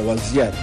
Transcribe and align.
وضعیت 0.00 0.54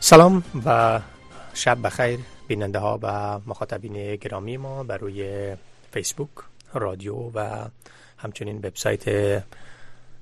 سلام 0.00 0.42
و 0.64 1.00
شب 1.54 1.78
بخیر 1.82 2.20
بیننده 2.48 2.78
ها 2.78 2.98
و 3.02 3.38
مخاطبین 3.46 4.16
گرامی 4.16 4.56
ما 4.56 4.82
بر 4.82 4.98
روی 4.98 5.56
فیسبوک 5.92 6.30
رادیو 6.74 7.14
و 7.14 7.64
همچنین 8.18 8.56
وبسایت 8.56 9.04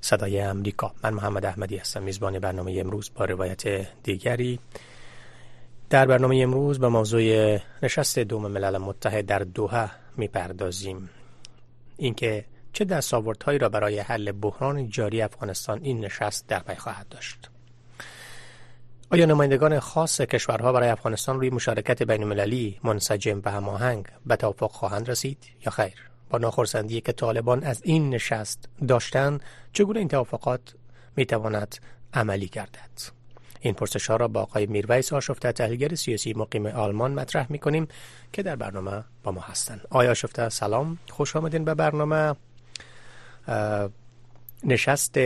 صدای 0.01 0.39
امریکا. 0.39 0.91
من 1.03 1.13
محمد 1.13 1.45
احمدی 1.45 1.77
هستم 1.77 2.03
میزبان 2.03 2.39
برنامه 2.39 2.77
امروز 2.79 3.11
با 3.15 3.25
روایت 3.25 3.87
دیگری. 4.03 4.59
در 5.89 6.05
برنامه 6.05 6.39
امروز 6.43 6.79
به 6.79 6.87
موضوع 6.87 7.57
نشست 7.83 8.19
دوم 8.19 8.47
ملل 8.47 8.77
متحد 8.77 9.25
در 9.25 9.39
دوحه 9.39 9.91
می‌پردازیم. 10.17 11.09
اینکه 11.97 12.45
چه 12.73 12.85
دستاوردهایی 12.85 13.59
را 13.59 13.69
برای 13.69 13.99
حل 13.99 14.31
بحران 14.31 14.89
جاری 14.89 15.21
افغانستان 15.21 15.79
این 15.83 16.05
نشست 16.05 16.47
در 16.47 16.59
پی 16.59 16.75
خواهد 16.75 17.09
داشت. 17.09 17.49
آیا 19.11 19.25
نمایندگان 19.25 19.79
خاص 19.79 20.21
کشورها 20.21 20.71
برای 20.71 20.89
افغانستان 20.89 21.35
روی 21.37 21.49
مشارکت 21.49 22.03
بین 22.03 22.23
المللی 22.23 22.79
منسجم 22.83 23.41
و 23.45 23.51
هماهنگ 23.51 24.05
به 24.25 24.35
توافق 24.35 24.71
خواهند 24.71 25.09
رسید 25.09 25.37
یا 25.65 25.71
خیر؟ 25.71 26.09
با 26.29 26.37
ناخرسندی 26.37 27.01
که 27.01 27.11
طالبان 27.11 27.63
از 27.63 27.81
این 27.83 28.09
نشست 28.09 28.69
داشتند 28.87 29.43
چگونه 29.73 29.99
این 29.99 30.07
توافقات 30.07 30.73
می 31.15 31.25
تواند 31.25 31.75
عملی 32.13 32.47
گردد؟ 32.47 33.18
این 33.59 33.73
پرسش 33.73 34.07
ها 34.07 34.15
را 34.15 34.27
با 34.27 34.41
آقای 34.41 34.65
میرویس 34.65 35.13
آشفته 35.13 35.51
تحلیلگر 35.51 35.95
سیاسی 35.95 36.33
مقیم 36.33 36.65
آلمان 36.65 37.13
مطرح 37.13 37.47
می 37.49 37.59
کنیم 37.59 37.87
که 38.33 38.43
در 38.43 38.55
برنامه 38.55 39.03
با 39.23 39.31
ما 39.31 39.41
هستند 39.41 39.81
آیا 39.89 40.11
آشفته 40.11 40.49
سلام 40.49 40.97
خوش 41.09 41.35
آمدین 41.35 41.65
به 41.65 41.73
برنامه. 41.73 42.35
نشست 44.63 45.17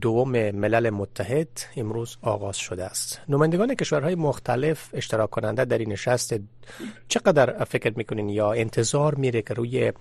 دوم 0.00 0.30
ملل 0.50 0.90
متحد 0.90 1.48
امروز 1.76 2.16
آغاز 2.22 2.56
شده 2.56 2.84
است. 2.84 3.20
نمایندگان 3.28 3.74
کشورهای 3.74 4.14
مختلف 4.14 4.88
اشتراک 4.92 5.30
کننده 5.30 5.64
در 5.64 5.78
این 5.78 5.92
نشست 5.92 6.34
چقدر 7.08 7.64
فکر 7.64 7.92
می‌کنین 7.96 8.28
یا 8.28 8.52
انتظار 8.52 9.14
میره 9.14 9.42
که 9.42 9.54
روی 9.54 9.92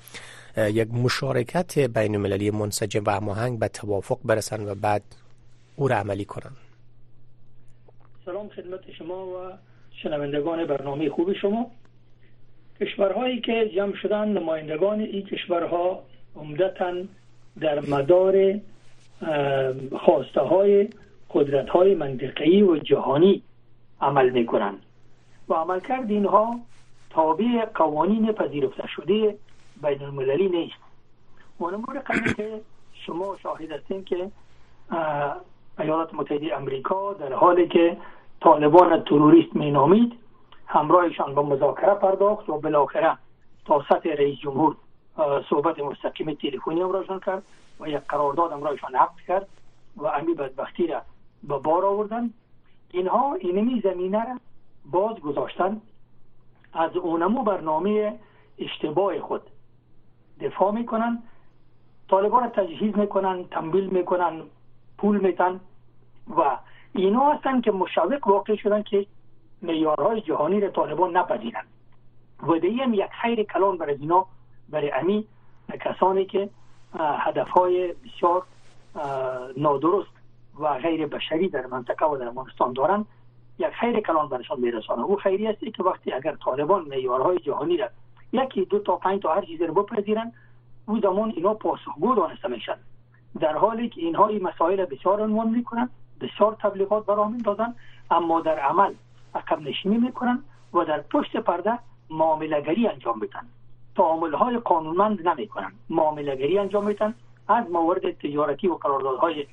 یک 0.58 0.94
مشارکت 0.94 1.80
بین 1.80 2.16
المللی 2.16 2.52
منسجم 2.52 3.04
و 3.06 3.10
هماهنگ 3.10 3.60
به 3.60 3.68
توافق 3.68 4.20
برسن 4.26 4.70
و 4.70 4.76
بعد 4.76 5.04
او 5.76 5.88
را 5.88 5.98
عملی 5.98 6.26
کنن؟ 6.26 6.52
سلام 8.26 8.50
خدمت 8.50 8.92
شما 8.92 9.26
و 9.26 9.52
شنوندگان 9.92 10.66
برنامه 10.66 11.10
خوب 11.10 11.34
شما. 11.34 11.72
کشورهایی 12.82 13.42
که 13.42 13.72
جمع 13.76 13.96
شدن 13.96 14.28
نمایندگان 14.28 15.00
این 15.00 15.26
کشورها 15.26 16.04
عمدتا 16.36 16.94
در 17.60 17.80
مدار 17.80 18.60
خواسته 20.00 20.42
های 20.42 20.90
قدرت 21.30 21.70
های 21.70 21.96
منطقی 21.96 22.62
و 22.62 22.78
جهانی 22.78 23.44
عمل 24.02 24.30
می 24.30 24.46
کنند 24.46 24.82
و 25.50 25.54
عمل 25.54 25.80
کرد 25.80 26.12
اینها 26.12 26.60
تابع 27.10 27.66
قوانین 27.76 28.32
پذیرفته 28.32 28.88
شده 28.88 29.36
بین 29.84 30.02
المللی 30.02 30.50
نیست 30.50 30.80
منمور 31.60 32.00
قبل 32.00 32.34
که 32.34 32.62
شما 32.94 33.38
شاهد 33.44 33.72
هستین 33.72 34.04
که 34.04 34.32
ایالات 35.80 36.14
متحده 36.14 36.58
امریکا 36.58 37.14
در 37.14 37.34
حالی 37.34 37.68
که 37.68 37.98
طالبان 38.44 39.04
تروریست 39.04 39.56
می 39.56 39.72
نامید 39.72 40.14
همراهشان 40.68 41.36
به 41.36 41.42
مذاکره 41.42 41.94
پرداخت 41.94 42.50
و 42.50 42.60
بالاخره 42.60 43.18
تا 43.66 43.86
سطح 43.90 44.10
رئیس 44.10 44.40
جمهور 44.40 44.76
صحبت 45.50 45.80
مستقیم 45.80 46.34
تلفنی 46.34 46.82
امرایشان 46.82 47.20
کرد 47.20 47.44
و 47.80 47.88
یک 47.88 47.98
قرارداد 48.10 48.54
امرایشان 48.54 48.96
عقد 48.96 49.20
کرد 49.28 49.48
و 49.98 50.08
امی 50.08 50.34
بدبختی 50.34 50.88
را 50.88 51.02
به 51.44 51.58
بار 51.58 51.86
آوردن. 51.86 52.30
اینها 52.92 53.34
اینمی 53.34 53.82
زمینه 53.82 54.26
را 54.26 54.40
باز 54.86 55.20
گذاشتن 55.20 55.82
از 56.74 56.96
اونمو 56.96 57.44
برنامه 57.44 58.20
اشتباه 58.60 59.20
خود 59.20 59.42
دفاع 60.42 60.72
می‌کنن 60.72 61.24
طالبان 62.10 62.50
تجهیز 62.50 62.98
می‌کنن 62.98 63.44
تنبیل 63.44 63.88
می‌کنن 63.88 64.42
پول 64.98 65.18
میتن 65.18 65.60
و 66.38 66.58
اینا 66.96 67.32
هستن 67.32 67.62
که 67.62 67.72
مشوق 67.72 68.28
واقع 68.28 68.56
شدن 68.56 68.84
که 68.84 69.06
میارهای 69.62 70.22
جهانی 70.22 70.60
را 70.60 70.70
طالبان 70.70 71.18
نپذیرن. 71.18 71.64
و 72.48 72.60
دیم 72.60 72.94
یک 72.94 73.10
خیر 73.22 73.44
کلان 73.44 73.78
برای 73.78 73.96
اینا 73.96 74.26
برای 74.70 74.92
امی 74.92 75.28
کسانی 75.82 76.26
که 76.26 76.50
هدف 77.00 77.50
های 77.50 77.94
بسیار 77.94 78.44
نادرست 79.58 80.12
و 80.60 80.74
غیر 80.74 81.08
بشری 81.08 81.50
در 81.50 81.66
منطقه 81.66 82.06
و 82.06 82.18
در 82.18 82.28
افغانستان 82.28 82.74
دارند 82.74 83.06
یک 83.60 83.70
خیر 83.70 84.00
کلان 84.00 84.30
برشان 84.30 84.60
میرسانه. 84.60 85.02
او 85.02 85.16
خیری 85.16 85.48
است 85.48 85.60
که 85.60 85.84
وقتی 85.84 86.12
اگر 86.12 86.36
طالبان 86.36 86.86
معیارهای 86.86 87.40
جهانی 87.40 87.78
را 87.78 87.90
یکی 88.32 88.66
دو 88.66 88.80
تا 88.80 88.96
پنج 88.96 89.22
تا 89.22 89.34
هر 89.34 89.42
چیز 89.42 89.62
رو 89.62 89.84
بپذیرن 89.84 90.32
او 90.86 91.00
زمان 91.00 91.34
اینا 91.36 91.54
پاسخگو 91.54 92.16
دانسته 92.16 92.48
میشن 92.48 92.78
در 93.40 93.58
حالی 93.58 93.90
که 93.90 94.02
اینها 94.02 94.28
این 94.28 94.44
مسائل 94.44 94.86
بسیار 94.86 95.22
عنوان 95.22 95.50
می‌کنن 95.50 95.90
بسیار 96.24 96.58
تبلیغات 96.60 97.06
برای 97.06 97.28
می‌دادن 97.28 97.76
اما 98.12 98.42
در 98.42 98.60
عمل 98.60 98.94
عقب 99.36 99.62
نشینی 99.62 99.98
می‌کنن 99.98 100.44
و 100.74 100.84
در 100.84 101.02
پشت 101.02 101.38
پرده 101.38 101.80
معاملهگری 102.10 102.88
انجام 102.88 103.20
میدن. 103.20 103.48
تعامل 103.96 104.34
های 104.34 104.58
قانونمند 104.58 105.28
نمی 105.28 105.48
کنند 105.48 105.74
معاملگری 105.90 106.60
انجام 106.60 106.86
میتن 106.86 107.14
از 107.48 107.72
موارد 107.72 108.12
تجارتی 108.12 108.68
و 108.68 108.76
قراردادهای 108.76 109.48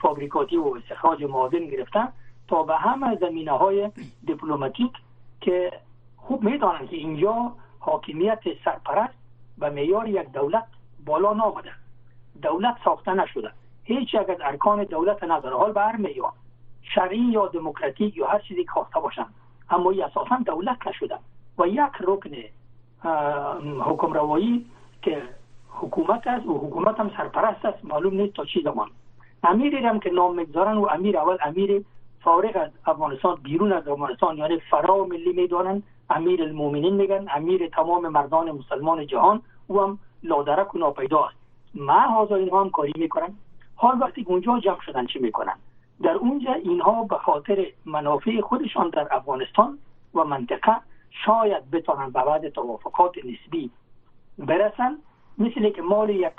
فابریکاتی 0.00 0.56
و 0.56 0.74
استخراج 0.76 1.22
معادن 1.22 1.66
گرفتن 1.66 2.08
تا 2.48 2.62
به 2.62 2.76
همه 2.76 3.16
زمینه 3.16 3.52
های 3.52 3.90
دیپلماتیک 4.26 4.92
که 5.40 5.72
خوب 6.16 6.42
می‌دانند 6.42 6.88
که 6.88 6.96
اینجا 6.96 7.52
حاکمیت 7.78 8.40
سرپرست 8.64 9.14
به 9.58 9.70
میار 9.70 10.08
یک 10.08 10.32
دولت 10.32 10.66
بالا 11.06 11.32
نامده. 11.32 11.72
دولت 12.42 12.76
ساخته 12.84 13.14
نشده. 13.14 13.50
هیچ 13.98 14.14
یک 14.14 14.30
از 14.30 14.36
ارکان 14.40 14.84
دولت 14.84 15.24
نداره. 15.24 15.56
حال 15.56 15.96
میار 15.98 16.32
شرعی 16.82 17.18
یا 17.18 17.46
دموکراتیک 17.46 18.16
یا 18.16 18.26
هر 18.26 18.38
چیزی 18.38 18.64
که 18.64 18.70
خواسته 18.70 19.00
باشن. 19.00 19.26
اما 19.70 19.90
اساسا 19.90 20.36
دولت 20.46 20.86
نشده. 20.86 21.18
و 21.58 21.66
یک 21.66 21.80
رکن 22.00 22.30
حکم 23.80 24.12
روایی 24.12 24.66
که 25.02 25.22
حکومت 25.68 26.26
است 26.26 26.46
و 26.46 26.58
حکومت 26.58 27.00
هم 27.00 27.10
سرپرست 27.16 27.64
است 27.64 27.84
معلوم 27.84 28.14
نیست 28.14 28.34
تا 28.34 28.44
چی 28.44 28.62
زمان. 28.62 28.90
امیری 29.44 29.76
هم 29.76 30.00
که 30.00 30.10
نام 30.10 30.34
می‌گذارن 30.34 30.76
و 30.76 30.86
امیر 30.86 31.18
اول 31.18 31.36
امیر 31.40 31.84
فارغ 32.20 32.56
از 32.56 32.70
افغانستان 32.86 33.34
بیرون 33.42 33.72
از 33.72 33.88
افغانستان 33.88 34.38
یعنی 34.38 34.58
فرا 34.58 35.04
ملی 35.04 35.32
می‌دانن. 35.32 35.82
امیر 36.10 36.42
المومنین 36.42 36.94
میگن 36.94 37.26
امیر 37.34 37.68
تمام 37.68 38.08
مردان 38.08 38.50
مسلمان 38.50 39.06
جهان 39.06 39.42
او 39.66 39.80
هم 39.80 39.98
لادرک 40.22 40.74
و 40.74 40.78
ناپیدا 40.78 41.24
است. 41.24 41.36
ما 41.74 42.26
اینها 42.30 42.60
هم 42.60 42.70
کاری 42.70 42.92
می‌کنن. 42.96 43.34
حال 43.82 44.00
وقتی 44.00 44.24
اونجا 44.28 44.58
جمع 44.58 44.80
شدن 44.86 45.06
چی 45.06 45.18
می‌کنن؟ 45.18 45.54
در 46.02 46.10
اونجا 46.10 46.52
اینها 46.52 47.04
به 47.04 47.16
خاطر 47.16 47.66
منافع 47.84 48.40
خودشان 48.40 48.90
در 48.90 49.08
افغانستان 49.10 49.78
و 50.14 50.24
منطقه 50.24 50.76
شاید 51.24 51.70
بتانن 51.70 52.10
به 52.10 52.24
بعد 52.24 52.48
توافقات 52.48 53.14
نسبی 53.18 53.70
برسن 54.38 54.98
مثل 55.38 55.70
که 55.70 55.82
مال 55.82 56.10
یک 56.10 56.32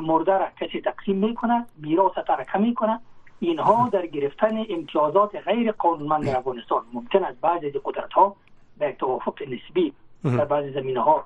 مرده 0.00 0.38
را 0.38 0.46
کسی 0.60 0.80
تقسیم 0.80 1.16
می‌کنه 1.16 1.66
میراث 1.76 2.14
ترکه 2.26 2.58
می‌کنه 2.58 3.00
اینها 3.40 3.88
در 3.88 4.06
گرفتن 4.06 4.64
امتیازات 4.68 5.36
غیر 5.36 5.72
قانونمند 5.72 6.26
در 6.26 6.36
افغانستان 6.36 6.82
ممکن 6.92 7.24
است 7.24 7.40
بعضی 7.40 7.66
از 7.66 7.72
قدرت 7.84 8.12
ها 8.12 8.36
به 8.78 8.92
توافق 8.92 9.42
نسبی 9.42 9.92
در 10.24 10.44
بعضی 10.44 10.72
زمینه 10.72 11.00
ها 11.00 11.24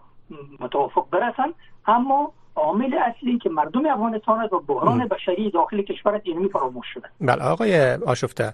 متوافق 0.61 1.07
برسن 1.11 1.53
اما 1.87 2.33
عامل 2.57 2.95
اصلی 2.95 3.39
که 3.39 3.49
مردم 3.49 3.87
افغانستان 3.87 4.49
و 4.53 4.61
بحران 4.61 5.09
بشری 5.09 5.51
داخل 5.51 5.83
کشور 5.83 6.21
اینمی 6.25 6.49
فراموش 6.49 6.87
شده 6.95 7.09
بله 7.21 7.43
آقای 7.43 7.95
آشفته 7.95 8.53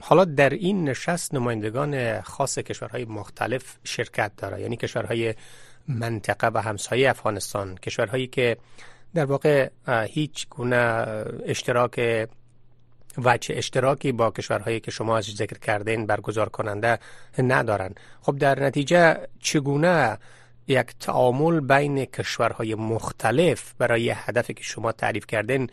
حالا 0.00 0.24
در 0.24 0.50
این 0.50 0.88
نشست 0.88 1.34
نمایندگان 1.34 2.20
خاص 2.20 2.58
کشورهای 2.58 3.04
مختلف 3.04 3.76
شرکت 3.84 4.32
داره 4.36 4.60
یعنی 4.60 4.76
کشورهای 4.76 5.34
منطقه 5.88 6.46
و 6.54 6.58
همسایه 6.58 7.10
افغانستان 7.10 7.74
کشورهایی 7.74 8.26
که 8.26 8.56
در 9.14 9.24
واقع 9.24 9.68
هیچ 9.88 10.48
گونه 10.48 11.06
اشتراک 11.46 12.28
وچه 13.24 13.54
اشتراکی 13.56 14.12
با 14.12 14.30
کشورهایی 14.30 14.80
که 14.80 14.90
شما 14.90 15.16
از 15.16 15.24
ذکر 15.24 15.58
کردین 15.58 16.06
برگزار 16.06 16.48
کننده 16.48 16.98
ندارن. 17.38 17.94
خب 18.22 18.38
در 18.38 18.60
نتیجه 18.60 19.16
چگونه 19.40 20.18
یک 20.68 20.86
تعامل 21.00 21.60
بین 21.60 22.04
کشورهای 22.04 22.74
مختلف 22.74 23.74
برای 23.78 24.10
هدفی 24.10 24.54
که 24.54 24.62
شما 24.62 24.92
تعریف 24.92 25.26
کردین 25.26 25.70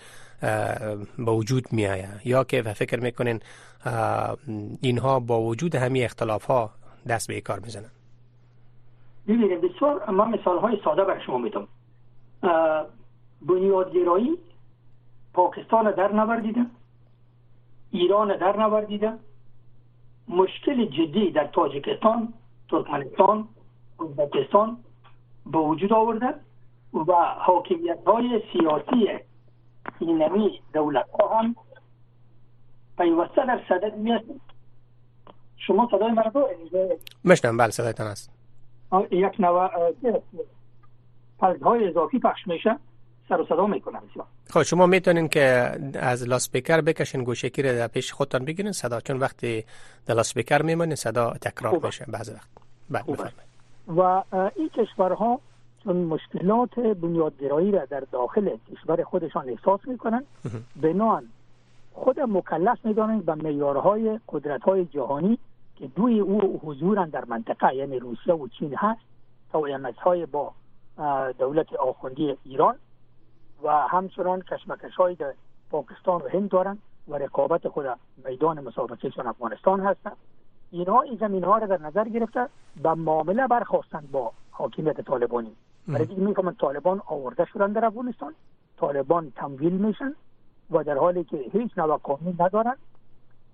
به 1.17 1.31
وجود 1.31 1.73
می 1.73 1.87
آید 1.87 2.21
یا 2.25 2.43
که 2.43 2.61
فکر 2.61 2.99
می‌کنین 2.99 3.39
اینها 4.81 5.19
با 5.19 5.41
وجود 5.41 5.75
همین 5.75 6.03
اختلاف 6.03 6.45
ها 6.45 6.71
دست 7.07 7.27
به 7.27 7.41
کار 7.41 7.59
می‌زنن. 7.59 7.89
ببینید 9.27 9.61
بسیار 9.61 10.11
من 10.11 10.29
مثال 10.29 10.59
های 10.59 10.77
ساده 10.83 11.03
بر 11.03 11.25
شما 11.25 11.37
میدم. 11.37 11.67
بنیادگرایی 13.41 14.37
پاکستان 15.33 15.91
در 15.91 16.11
نوردیده 16.11 16.65
ایران 17.91 18.37
در 18.37 18.57
نوردیده 18.57 19.13
مشکل 20.27 20.85
جدی 20.85 21.31
در 21.31 21.47
تاجیکستان 21.47 22.33
ترکمنستان 22.69 23.47
ازبکستان 23.99 24.77
به 25.45 25.57
وجود 25.57 25.93
آورده 25.93 26.33
و 26.93 27.13
حاکمیت 27.37 27.99
های 28.07 28.41
سیاسی 28.53 29.07
اینمی 29.99 30.61
دولت 30.73 31.05
ها 31.19 31.39
هم 31.39 31.55
پیوسته 32.97 33.45
در 33.45 33.61
صدد 33.69 33.95
میاد 33.97 34.23
شما 35.57 35.89
صدای 35.91 36.11
من 36.11 36.23
رو 36.33 36.49
مشنم 37.25 37.57
بله 37.57 37.69
صدایتان 37.69 38.07
است 38.07 38.31
یک 39.11 39.39
نوع 39.39 39.69
های 41.61 41.87
اضافی 41.87 42.19
پخش 42.19 42.47
میشه. 42.47 42.79
سر 43.29 43.41
و 43.41 43.45
صدا 43.45 43.67
می‌کنه 43.67 43.99
خب 44.49 44.63
شما 44.63 44.85
می‌تونین 44.85 45.27
که 45.27 45.71
از 45.93 46.27
لاسپیکر 46.27 46.81
بکشین 46.81 47.23
گوشکی 47.23 47.61
رو 47.61 47.69
در 47.69 47.87
پیش 47.87 48.13
خودتان 48.13 48.45
بگیرین 48.45 48.71
صدا 48.71 48.99
چون 48.99 49.17
وقتی 49.17 49.65
در 50.05 50.15
لاسپیکر 50.15 50.61
میمونین 50.61 50.95
صدا 50.95 51.33
تکرار 51.33 51.79
میشه 51.85 52.05
بعضی 52.07 52.31
وقت. 52.31 52.49
بله 52.89 53.31
و 53.87 54.23
این 54.55 54.69
کشورها 54.69 55.39
چون 55.83 55.95
مشکلات 55.95 56.79
بنیادگرایی 56.79 57.71
را 57.71 57.85
در 57.85 57.99
داخل 57.99 58.57
کشور 58.71 59.03
خودشان 59.03 59.49
احساس 59.49 59.79
می‌کنن 59.87 60.23
بنان 60.81 61.23
خود 61.93 62.19
مکلف 62.19 62.85
می‌دانند 62.85 63.25
به 63.25 63.35
معیارهای 63.35 64.19
قدرت 64.29 64.69
جهانی 64.91 65.37
که 65.75 65.87
دوی 65.87 66.19
او 66.19 66.61
حضورن 66.63 67.09
در 67.09 67.25
منطقه 67.25 67.75
یعنی 67.75 67.99
روسیه 67.99 68.33
و 68.33 68.47
چین 68.47 68.75
هست 68.75 69.01
تا 69.51 69.63
های 70.03 70.25
با 70.25 70.51
دولت 71.39 71.73
آخوندی 71.73 72.37
ایران 72.43 72.75
و 73.63 73.71
همچنان 73.71 74.41
کشمکش 74.41 74.95
های 74.95 75.15
در 75.15 75.33
پاکستان 75.71 76.21
و 76.21 76.27
هند 76.27 76.49
دارن 76.49 76.77
و 77.07 77.15
رقابت 77.15 77.67
خود 77.67 77.85
میدان 78.25 78.59
مسابقهشان 78.59 79.27
افغانستان 79.27 79.79
هستند 79.79 80.17
اینها 80.71 81.01
این 81.01 81.17
زمین 81.17 81.43
ها 81.43 81.57
را 81.57 81.67
در 81.67 81.81
نظر 81.81 82.09
گرفته 82.09 82.49
به 82.83 82.93
معامله 82.93 83.47
برخواستند 83.47 84.11
با 84.11 84.31
حاکمیت 84.51 85.01
طالبانی. 85.01 85.51
برای 85.87 86.07
اینکه 86.07 86.21
می‌فهمند 86.21 86.57
طالبان 86.57 87.01
آورده 87.07 87.45
شدن 87.45 87.71
در 87.71 87.85
افغانستان 87.85 88.33
طالبان 88.77 89.31
تمویل 89.35 89.73
میشن 89.73 90.15
و 90.71 90.83
در 90.83 90.97
حالی 90.97 91.23
که 91.23 91.37
هیچ 91.37 91.77
نوع 91.77 91.97
قانون 91.97 92.35
ندارن 92.39 92.75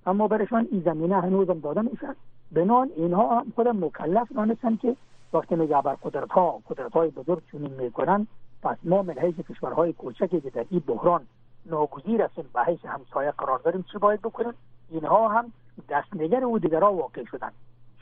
اما 0.05 0.27
برشان 0.27 0.67
این 0.71 0.81
زمینه 0.81 1.21
هنوز 1.21 1.49
هم 1.49 1.59
داده 1.59 1.81
میشن 1.81 2.15
بنان 2.51 2.89
اینها 2.95 3.39
هم 3.39 3.51
خود 3.55 3.67
مکلف 3.67 4.31
دانستن 4.31 4.75
که 4.75 4.95
وقتی 5.33 5.55
میگه 5.55 5.81
بر 5.81 5.95
قدرت 6.03 6.31
ها 6.31 6.59
قدرت 6.69 6.91
های 6.93 7.09
بزرگ 7.09 7.41
چنین 7.51 7.73
می‌کنن 7.73 8.27
پس 8.63 8.77
ما 8.83 9.01
من 9.01 9.13
حیث 9.13 9.35
کشورهای 9.35 9.93
کوچکی 9.93 10.41
که 10.41 10.49
در 10.49 10.65
این 10.69 10.83
بحران 10.87 11.21
ناگزیر 11.65 12.21
هستیم 12.21 12.45
به 12.53 12.63
حیث 12.63 12.85
همسایه 12.85 13.31
قرار 13.31 13.59
داریم 13.59 13.85
چی 13.91 13.97
باید 13.97 14.21
بکنیم؟ 14.21 14.53
اینها 14.89 15.27
هم 15.27 15.51
دستنگر 15.89 16.43
او 16.43 16.59
دیگرها 16.59 16.93
واقع 16.93 17.23
شدن 17.31 17.51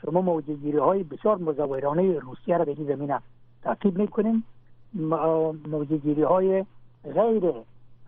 شما 0.02 0.20
موجگیری 0.20 0.78
های 0.78 1.02
بسیار 1.02 1.36
مزورانه 1.36 2.18
روسیه 2.18 2.56
را 2.56 2.64
به 2.64 2.74
این 2.78 2.86
زمینه 2.86 3.20
تعقیب 3.62 3.98
می‌کنیم. 3.98 4.44
موجگیری 5.68 6.22
های 6.22 6.64
غیر 7.14 7.52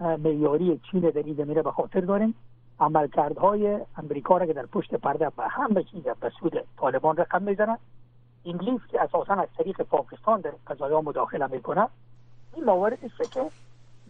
معیاری 0.01 0.81
چین 0.91 1.01
در 1.01 1.23
این 1.23 1.35
زمینه 1.35 1.63
به 1.63 1.71
خاطر 1.71 2.01
داریم. 2.01 2.35
عملکردهای 2.81 3.81
امریکا 3.97 4.37
را 4.37 4.47
که 4.47 4.53
در 4.53 4.67
پشت 4.67 4.95
پرده 4.95 5.31
به 5.37 5.49
همه 5.49 5.83
چیز 5.83 6.03
به 6.03 6.31
سود 6.41 6.65
طالبان 6.77 7.17
رقم 7.17 7.43
می‌زنند 7.43 7.79
انگلیس 8.47 8.81
که 8.91 9.03
اساسا 9.03 9.35
از 9.35 9.49
طریق 9.59 9.83
پاکستان 9.83 10.41
در 10.41 10.53
قضایا 10.67 11.01
مداخله 11.01 11.47
می‌کنه 11.47 11.89
این 12.55 12.65
مواردی 12.65 13.07
است 13.07 13.33
که 13.33 13.41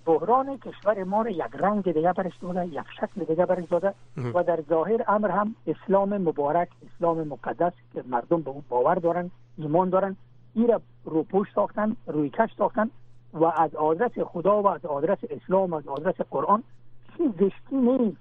بحران 0.07 0.59
کشور 0.59 1.05
ما 1.05 1.23
را 1.23 1.31
یک 1.31 1.55
رنگ 1.59 1.93
دیگه 1.93 2.13
برش 2.13 2.37
داده 2.37 2.67
یک 2.67 2.85
شکل 3.01 3.25
دیگه 3.25 3.47
برش 3.47 3.65
داده 3.65 3.95
و 4.35 4.43
در 4.43 4.61
ظاهر 4.69 5.05
امر 5.09 5.31
هم 5.31 5.55
اسلام 5.67 6.19
مبارک 6.19 6.69
اسلام 6.87 7.29
مقدس 7.29 7.73
که 7.95 8.05
مردم 8.07 8.43
به 8.43 8.51
او 8.51 8.63
باور 8.69 8.95
دارن 8.95 9.31
ایمان 9.59 9.91
دارن 9.91 10.17
این 10.55 10.69
را 10.69 10.81
روپوش 11.05 11.49
ساختن 11.55 11.97
روی 12.07 12.31
کش 12.31 12.51
ساختن 12.59 12.91
و 13.33 13.45
از 13.45 13.75
آدرس 13.75 14.19
خدا 14.19 14.63
و 14.63 14.67
از 14.69 14.87
آدرس 14.87 15.19
اسلام 15.31 15.71
و 15.71 15.75
از 15.75 15.89
آدرس 15.89 16.15
قرآن 16.31 16.63
چیز 17.17 17.31
زشتی 17.33 17.77
نیست. 17.77 18.17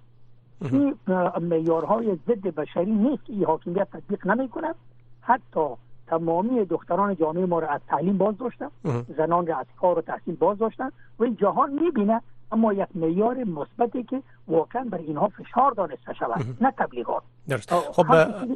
این 0.61 0.95
میارهای 1.39 2.15
ضد 2.15 2.47
بشری 2.47 2.91
نیست 2.91 3.25
که 3.25 3.33
این 3.33 3.45
حاکمیت 3.45 3.87
تطبیق 3.91 4.27
نمی‌کنه؟ 4.27 4.73
حتی 5.21 5.67
تمامی 6.11 6.65
دختران 6.65 7.15
جامعه 7.15 7.45
ما 7.45 7.59
را 7.59 7.67
از 7.67 7.81
تعلیم 7.87 8.17
باز 8.17 8.35
داشتن. 8.37 8.69
زنان 9.17 9.47
را 9.47 9.57
از 9.57 9.65
کار 9.81 9.99
و 9.99 10.01
تحصیل 10.01 10.35
باز 10.35 10.57
داشتن. 10.57 10.89
و 11.19 11.23
این 11.23 11.35
جهان 11.35 11.73
می‌بینه 11.73 12.21
اما 12.51 12.73
یک 12.73 12.87
معیار 12.95 13.43
مثبتی 13.43 14.03
که 14.03 14.21
واقعا 14.47 14.83
بر 14.83 14.97
اینها 14.97 15.27
فشار 15.27 15.71
دانسته 15.71 16.13
شود 16.19 16.45
نه 16.61 16.71
تبلیغات. 16.77 17.23
درست. 17.49 17.73
خب 17.73 18.05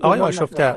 آقای 0.02 0.20
آشفته 0.20 0.76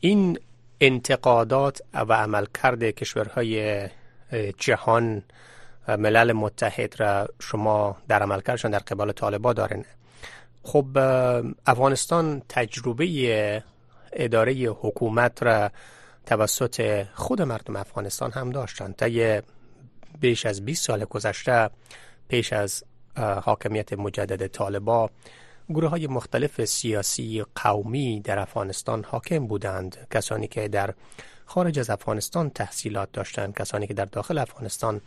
این 0.00 0.38
انتقادات 0.80 1.82
و 1.94 2.12
عملکرد 2.12 2.82
کشورهای 2.84 3.88
جهان 4.58 5.22
ملل 5.88 6.32
متحد 6.32 7.00
را 7.00 7.28
شما 7.40 7.96
در 8.08 8.22
عملکردشان 8.22 8.70
در 8.70 8.78
قبال 8.78 9.12
طالبا 9.12 9.52
دارین. 9.52 9.84
خب 10.62 10.86
افغانستان 11.66 12.42
تجربه 12.48 13.62
اداره 14.14 14.52
حکومت 14.52 15.42
را 15.42 15.70
توسط 16.26 17.06
خود 17.14 17.42
مردم 17.42 17.76
افغانستان 17.76 18.30
هم 18.30 18.50
داشتند 18.50 18.96
تا 18.96 19.40
بیش 20.20 20.46
از 20.46 20.64
20 20.64 20.86
سال 20.86 21.04
گذشته 21.04 21.70
پیش 22.28 22.52
از 22.52 22.84
حاکمیت 23.16 23.92
مجدد 23.92 24.46
طالبا 24.46 25.10
گروه 25.68 25.90
های 25.90 26.06
مختلف 26.06 26.64
سیاسی 26.64 27.44
قومی 27.54 28.20
در 28.20 28.38
افغانستان 28.38 29.04
حاکم 29.04 29.46
بودند. 29.46 30.06
کسانی 30.10 30.46
که 30.48 30.68
در 30.68 30.94
خارج 31.46 31.78
از 31.78 31.90
افغانستان 31.90 32.50
تحصیلات 32.50 33.08
داشتند 33.12 33.54
کسانی 33.54 33.86
که 33.86 33.94
در 33.94 34.04
داخل 34.04 34.38
افغانستان 34.38 35.00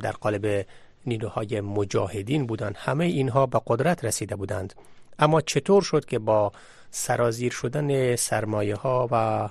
در 0.00 0.12
قالب 0.20 0.66
نیروهای 1.06 1.60
مجاهدین 1.60 2.46
بودند. 2.46 2.74
همه 2.78 3.04
اینها 3.04 3.46
به 3.46 3.60
قدرت 3.66 4.04
رسیده 4.04 4.36
بودند. 4.36 4.74
اما 5.18 5.40
چطور 5.40 5.82
شد 5.82 6.04
که 6.04 6.18
با 6.18 6.52
سرازیر 6.94 7.52
شدن 7.52 8.16
سرمایه 8.16 8.76
ها 8.76 9.08
و 9.10 9.48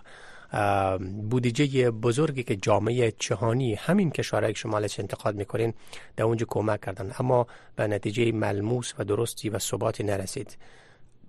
بودجه 1.29 1.91
بزرگی 1.91 2.43
که 2.43 2.55
جامعه 2.55 3.11
جهانی 3.19 3.73
همین 3.73 4.11
کشورهای 4.11 4.53
که 4.53 4.59
شما 4.59 4.77
ازش 4.77 4.99
انتقاد 4.99 5.35
می‌کنین 5.35 5.73
در 6.15 6.23
اونجا 6.23 6.45
کمک 6.49 6.81
کردن. 6.81 7.11
اما 7.19 7.47
به 7.75 7.87
نتیجه 7.87 8.31
ملموس 8.31 8.93
و 8.99 9.03
درستی 9.03 9.49
و 9.49 9.59
ثباتی 9.59 10.03
نرسید. 10.03 10.57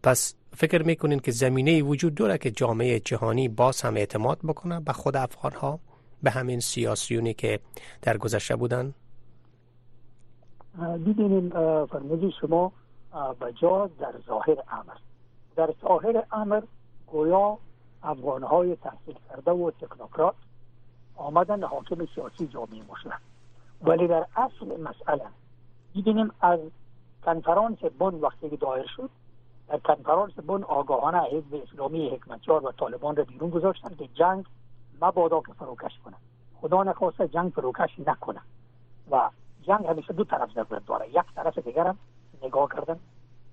پس 0.02 0.34
فکر 0.56 0.82
می‌کنین 0.82 1.18
که 1.18 1.30
زمینه 1.30 1.82
وجود 1.82 2.14
داره 2.14 2.38
که 2.38 2.50
جامعه 2.50 3.00
جهانی 3.00 3.48
باز 3.48 3.82
هم 3.82 3.96
اعتماد 3.96 4.38
بکنه 4.44 4.80
به 4.80 4.92
خود 4.92 5.16
افغان 5.16 5.52
ها 5.52 5.80
به 6.22 6.30
همین 6.30 6.60
سیاسیونی 6.60 7.34
که 7.34 7.60
در 8.02 8.16
گذشته 8.16 8.56
بودن؟ 8.56 8.94
دیدین 11.04 11.50
فرمودی 11.86 12.32
شما 12.40 12.72
بجا 13.40 13.90
در 14.00 14.12
ظاهر 14.26 14.56
امر 14.68 14.94
در 15.56 15.74
ظاهر 15.82 16.24
امر 16.32 16.62
گویا 17.06 17.58
افغانهای 18.02 18.76
تحصیل 18.76 19.16
کرده 19.28 19.50
و 19.50 19.70
تکنوکرات 19.70 20.34
آمدن 21.16 21.64
حاکم 21.64 22.06
سیاسی 22.14 22.46
جامعه 22.46 22.82
ما 22.82 22.94
ولی 23.82 24.06
در 24.06 24.26
اصل 24.36 24.80
مسئله 24.80 25.26
دیدیم 25.92 26.30
از 26.40 26.60
کنفرانس 27.24 27.78
بن 27.78 28.14
وقتی 28.14 28.50
که 28.50 28.56
دایر 28.56 28.86
شد 28.96 29.10
در 29.68 29.78
کنفرانس 29.78 30.32
بن 30.32 30.62
آگاهانه 30.62 31.18
حزب 31.18 31.54
اسلامی 31.54 32.08
حکمتیار 32.08 32.66
و 32.66 32.72
طالبان 32.72 33.16
را 33.16 33.24
بیرون 33.24 33.50
گذاشتن 33.50 33.94
که 33.94 34.08
جنگ 34.14 34.44
مبادا 35.02 35.40
که 35.40 35.52
فروکش 35.52 35.98
کنه. 36.04 36.16
خدا 36.60 36.82
نخواسته 36.82 37.28
جنگ 37.28 37.52
فروکش 37.52 37.98
نکنه. 38.06 38.40
و 39.10 39.30
جنگ 39.62 39.86
همیشه 39.86 40.12
دو 40.12 40.24
طرف 40.24 40.52
ضرورت 40.54 40.86
داره. 40.86 41.08
یک 41.08 41.34
طرف 41.34 41.58
دیگر 41.58 41.86
هم 41.86 41.98
نگاه 42.42 42.68
کردن. 42.68 42.98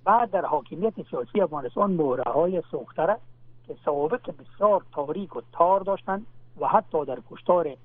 بعد 0.04 0.30
در 0.30 0.44
حاکمیت 0.44 0.94
سیاسی 1.10 1.40
افغانستان 1.40 1.92
موره 1.92 2.22
های 2.22 2.62
سوختره 2.70 3.16
که 3.66 3.76
سوابق 3.84 4.30
بسیار 4.38 4.82
تاریک 4.92 5.36
و 5.36 5.40
تار 5.52 5.80
داشتند 5.80 6.26
و 6.60 6.68
حتی 6.68 7.04
در 7.04 7.18
کشتار 7.30 7.76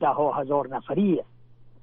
ده 0.00 0.08
هزار 0.08 0.68
نفری 0.68 1.22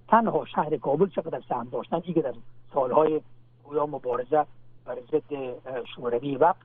تنها 0.07 0.45
شهر 0.45 0.77
کابل 0.77 1.07
چقدر 1.07 1.41
سهم 1.49 1.67
داشتن 1.71 1.99
دیگه 1.99 2.21
در 2.21 2.33
سالهای 2.73 3.21
گویا 3.63 3.85
مبارزه 3.85 4.45
بر 4.85 4.97
ضد 5.11 5.55
شوروی 5.95 6.35
وقت. 6.35 6.61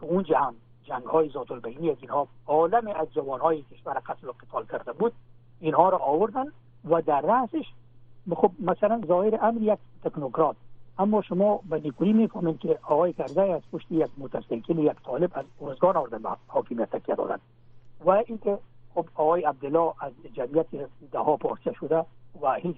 که 0.00 0.06
اونجا 0.06 0.38
هم 0.38 0.54
جنگ 0.84 1.04
های 1.04 1.28
ذات 1.28 1.50
البینی 1.50 1.90
از 1.90 1.96
اینها 2.00 2.28
عالم 2.46 2.86
از 2.88 3.12
جوان 3.12 3.40
های 3.40 3.62
کشور 3.62 3.94
قتل 3.94 4.28
و 4.28 4.32
قتال 4.32 4.66
کرده 4.66 4.92
بود. 4.92 5.12
اینها 5.60 5.88
را 5.88 5.98
آوردن 5.98 6.44
و 6.84 7.02
در 7.02 7.20
رأسش 7.20 7.64
خب 8.36 8.50
مثلا 8.60 9.00
ظاهر 9.06 9.38
امر 9.42 9.62
یک 9.62 9.78
تکنوکرات 10.04 10.56
اما 10.98 11.22
شما 11.22 11.60
به 11.70 11.80
نیکویی 11.80 12.12
می‌فهمید 12.12 12.58
که 12.58 12.78
آقای 12.82 13.12
کرزی 13.12 13.40
از 13.40 13.62
پشت 13.72 13.86
یک 13.90 14.10
موتورسیکل 14.18 14.78
یک 14.78 14.96
طالب 15.04 15.30
از 15.34 15.44
ارزگان 15.60 15.96
آوردن 15.96 16.22
به 16.22 16.28
حاکمیت 16.46 16.90
تکیه 16.90 17.14
دادن 17.14 17.38
و 18.04 18.10
اینکه 18.10 18.58
خب 18.94 19.06
آقای 19.14 19.42
عبدالله 19.42 19.92
از 20.00 20.12
جمعیت 20.32 20.66
ده 21.12 21.18
ها 21.18 21.36
پارچه 21.36 21.72
شده 21.72 22.04
و 22.42 22.54
هیچ 22.54 22.76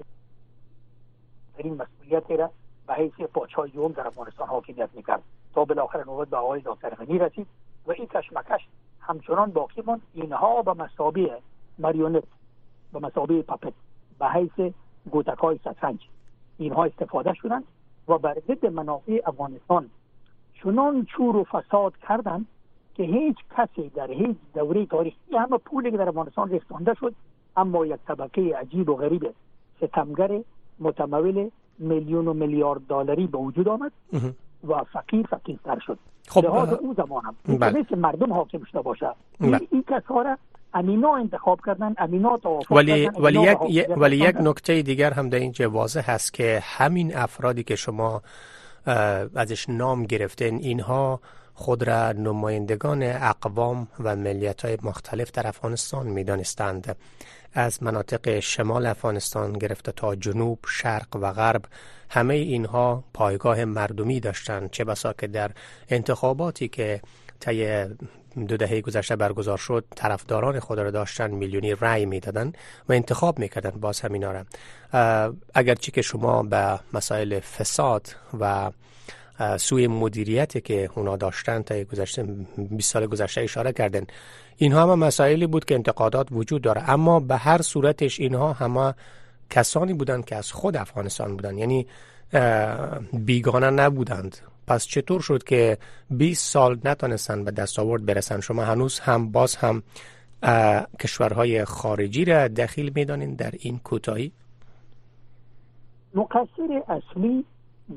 این 1.57 1.75
مسئولیت 1.75 2.31
را 2.31 2.51
به 2.87 2.95
حیث 2.95 3.13
پاچهای 3.13 3.71
دوم 3.71 3.93
در 3.93 4.07
افغانستان 4.07 4.49
حاکمیت 4.49 4.89
می‌کرد 4.95 5.23
تا 5.55 5.65
بالاخره 5.65 6.05
نوبت 6.05 6.29
به 6.29 6.37
آقای 6.37 6.63
دکتر 6.65 6.91
غنی 6.91 7.19
رسید 7.19 7.47
و 7.87 7.93
این 7.93 8.07
کشمکش 8.07 8.69
همچنان 9.01 9.51
باقی 9.51 9.83
ماند 9.83 10.01
اینها 10.15 10.63
به 10.63 10.73
مسابه 10.73 11.39
ماریونت 11.79 12.25
به 12.93 12.99
مسابه 12.99 13.43
پپت 13.43 13.73
به 14.19 14.29
حیث 14.29 14.73
گوتک 15.11 15.39
های 15.39 15.59
اینها 16.59 16.85
استفاده 16.85 17.35
شدند. 17.35 17.65
و 18.11 18.19
بر 18.19 18.37
ضد 18.49 18.67
منافع 18.67 19.21
افغانستان 19.27 19.91
چنان 20.63 21.05
چور 21.05 21.37
و 21.37 21.45
فساد 21.45 21.93
کردند 22.09 22.47
که 22.95 23.03
هیچ 23.03 23.37
کسی 23.57 23.89
در 23.89 24.11
هیچ 24.11 24.37
دوره 24.55 24.87
تاریخی 24.87 25.37
همه 25.39 25.59
پولی 25.59 25.91
که 25.91 25.97
در 25.97 26.09
افغانستان 26.09 26.49
ریختانده 26.49 26.95
شد 26.95 27.15
اما 27.57 27.87
یک 27.87 28.01
طبقه 28.09 28.57
عجیب 28.57 28.89
و 28.89 28.95
غریب 28.95 29.35
ستمگر 29.81 30.41
متمول 30.81 31.51
میلیون 31.79 32.29
و 32.29 32.33
میلیارد 32.33 32.81
دلاری 32.89 33.27
به 33.27 33.39
وجود 33.39 33.69
آمد 33.69 33.93
و 34.69 34.85
فقیر 34.85 35.27
فقیرتر 35.27 35.79
شد 35.79 35.99
خب 36.29 36.45
لحاظ 36.45 36.73
اون 36.73 36.95
زمان 36.95 37.23
هم 37.25 37.59
بله. 37.59 37.87
مردم 37.97 38.33
حاکم 38.33 38.65
شده 38.65 38.83
باشه 38.83 39.11
بله. 39.41 39.61
این 39.71 39.85
کسا 39.89 40.37
امینا 40.75 41.17
انتخاب 41.17 41.61
کردن 41.67 41.95
امینا 41.99 42.41
ولی 42.71 43.09
ولی 43.09 43.41
یک 43.69 43.87
ولی 43.97 44.17
یک 44.17 44.37
نکته 44.41 44.83
دیگر 44.83 45.13
هم 45.13 45.29
در 45.29 45.39
اینجا 45.39 45.71
واضح 45.71 46.11
هست 46.11 46.33
که 46.33 46.63
همین 46.63 47.17
افرادی 47.17 47.63
که 47.63 47.77
شما 47.77 48.23
ازش 49.35 49.69
نام 49.69 50.05
گرفتن 50.05 50.55
اینها 50.55 51.21
خود 51.55 51.83
را 51.83 52.13
نمایندگان 52.13 53.03
اقوام 53.03 53.89
و 54.01 54.17
ملیت 54.17 54.65
های 54.65 54.79
مختلف 54.83 55.31
در 55.31 55.47
افغانستان 55.47 56.07
می 56.07 56.25
دانستند. 56.25 56.97
از 57.55 57.83
مناطق 57.83 58.41
شمال 58.41 58.87
افغانستان 58.87 59.53
گرفته 59.53 59.93
تا 59.93 60.15
جنوب، 60.15 60.59
شرق 60.69 61.17
و 61.17 61.33
غرب 61.33 61.65
همه 62.11 62.35
اینها 62.35 63.05
پایگاه 63.15 63.65
مردمی 63.65 64.21
داشتند 64.21 64.71
چه 64.71 64.85
بسا 64.85 65.13
که 65.13 65.27
در 65.27 65.51
انتخاباتی 65.89 66.69
که 66.69 67.01
طی 67.41 67.87
دو 68.49 68.57
دهه 68.57 68.81
گذشته 68.81 69.17
برگزار 69.17 69.59
شد 69.59 69.85
طرفداران 69.97 70.61
خود 70.61 70.79
را 70.79 70.91
داشتن 70.91 71.31
میلیونی 71.31 71.75
رأی 71.75 72.07
می‌دادن 72.07 72.53
و 72.89 72.93
انتخاب 72.93 73.39
می‌کردن 73.39 73.71
باز 73.71 74.01
همینا 74.01 74.33
را. 74.33 74.45
اگرچه 75.55 75.93
که 75.93 76.03
شما 76.03 76.43
به 76.43 76.81
مسائل 76.93 77.41
فساد 77.41 78.17
و 78.41 78.71
سوی 79.57 79.87
مدیریتی 79.87 80.61
که 80.61 80.91
اونا 80.95 81.17
داشتن 81.17 81.63
تا 81.63 81.85
گذشته 81.85 82.23
20 82.57 82.93
سال 82.93 83.07
گذشته 83.07 83.41
اشاره 83.41 83.73
کردن 83.73 84.07
اینها 84.57 84.83
هم 84.83 84.99
مسائلی 84.99 85.47
بود 85.47 85.65
که 85.65 85.75
انتقادات 85.75 86.29
وجود 86.31 86.63
داره. 86.63 86.91
اما 86.91 87.21
به 87.21 87.37
هر 87.37 87.63
صورتش 87.63 88.21
اینها 88.21 88.53
همه 88.53 88.95
کسانی 89.51 89.93
بودند 89.95 90.25
که 90.25 90.37
از 90.37 90.53
خود 90.53 90.77
افغانستان 90.77 91.37
بودند. 91.37 91.59
یعنی 91.59 91.87
بیگانه 93.13 93.71
نبودند. 93.71 94.37
پس 94.71 94.87
چطور 94.87 95.21
شد 95.21 95.43
که 95.43 95.79
20 96.11 96.53
سال 96.53 96.79
نتانستن 96.85 97.45
به 97.45 97.51
دستاورد 97.51 98.07
برسن؟ 98.07 98.41
شما 98.41 98.63
هنوز 98.63 99.01
هم 99.01 99.33
باز 99.33 99.57
هم 99.57 99.83
کشورهای 101.01 101.65
خارجی 101.65 102.25
را 102.25 102.49
دخیل 102.49 102.93
می‌دانین 102.95 103.35
در 103.35 103.51
این 103.59 103.79
کوتاهی؟ 103.79 104.33
مقصر 106.15 106.83
اصلی 106.89 107.45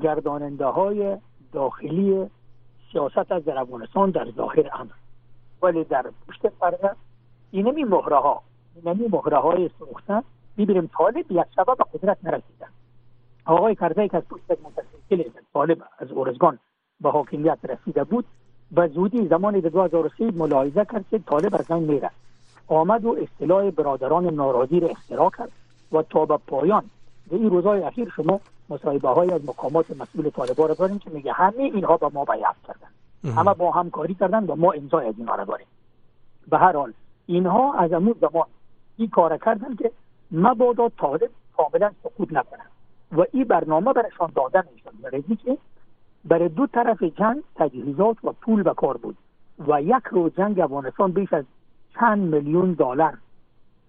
گرداننده 0.02 0.64
های 0.64 1.16
داخلی 1.52 2.26
سیاست 2.92 3.32
از 3.32 3.44
در 3.44 3.58
افغانستان 3.58 4.10
در 4.10 4.26
ظاهر 4.36 4.70
امر 4.72 4.92
ولی 5.62 5.84
در 5.84 6.04
پشت 6.28 6.46
پرده 6.46 6.90
اینمی 7.50 7.84
مهره 7.84 8.16
ها 8.16 8.42
اینمی 8.74 9.08
مهره 9.08 9.38
های 9.38 9.70
سوختن 9.78 10.22
می‌بینیم 10.56 10.90
طالب 10.98 11.32
یک 11.32 11.46
سبب 11.56 11.76
قدرت 11.94 12.18
نرسیدن. 12.22 12.68
آقای 13.44 13.74
کرزی 13.74 14.08
که 14.08 14.16
از 14.16 14.22
پشت 14.30 14.50
متسکل 14.50 15.30
طالب 15.54 15.82
از 15.98 16.10
اورزگان 16.10 16.58
به 17.00 17.10
حاکمیت 17.10 17.58
رسیده 17.64 18.04
بود 18.04 18.24
به 18.72 18.88
زودی 18.88 19.28
زمان 19.28 19.60
2003 19.60 20.30
ملاحظه 20.30 20.84
کرد 20.84 21.04
که 21.10 21.18
طالب 21.18 21.54
از 21.54 21.72
میره 21.72 22.10
آمد 22.68 23.04
و 23.04 23.16
اصطلاح 23.22 23.70
برادران 23.70 24.34
ناراضی 24.34 24.80
را 24.80 24.88
اختراع 24.88 25.30
کرد 25.38 25.52
و 25.92 26.02
تا 26.02 26.26
به 26.26 26.36
پایان 26.46 26.84
به 27.30 27.36
این 27.36 27.50
روزهای 27.50 27.82
اخیر 27.82 28.12
شما 28.16 28.40
مصاحبه 28.68 29.08
های 29.08 29.30
از 29.30 29.44
مقامات 29.44 29.90
مسئول 29.90 30.30
طالبان 30.30 30.68
را 30.68 30.74
داریم 30.74 30.98
که 30.98 31.10
میگه 31.10 31.32
همه 31.32 31.62
اینها 31.62 31.96
با 31.96 32.10
ما 32.14 32.24
بیعت 32.24 32.56
کردن. 32.66 33.32
همه 33.36 33.54
با 33.54 33.70
همکاری 33.70 34.14
کردن 34.14 34.44
و 34.44 34.56
ما 34.56 34.72
امضای 34.72 35.06
از 35.06 35.14
اینها 35.18 35.34
را 35.34 35.44
داریم. 35.44 35.66
به 36.48 36.58
هر 36.58 36.72
حال 36.72 36.92
اینها 37.26 37.74
از 37.74 37.92
امون 37.92 38.14
زمان 38.20 38.46
این 38.96 39.08
کار 39.08 39.38
کردن 39.38 39.76
که 39.76 39.90
مبادا 40.30 40.88
طالب 40.88 41.30
کاملا 41.56 41.90
سقوط 42.02 42.32
نکنن 42.32 42.66
و 43.14 43.24
این 43.32 43.44
برنامه 43.44 43.92
برشان 43.92 44.32
داده 44.34 44.64
می‌شد 44.72 44.92
برای 45.02 45.22
که 45.36 45.58
برای 46.24 46.48
دو 46.48 46.66
طرف 46.66 47.02
جنگ 47.02 47.42
تجهیزات 47.56 48.24
و 48.24 48.32
پول 48.32 48.62
به 48.62 48.74
کار 48.74 48.96
بود 48.96 49.16
و 49.68 49.82
یک 49.82 50.04
روز 50.10 50.32
جنگ 50.36 50.60
افغانستان 50.60 51.12
بیش 51.12 51.32
از 51.32 51.44
چند 51.94 52.34
میلیون 52.34 52.72
دلار 52.72 53.18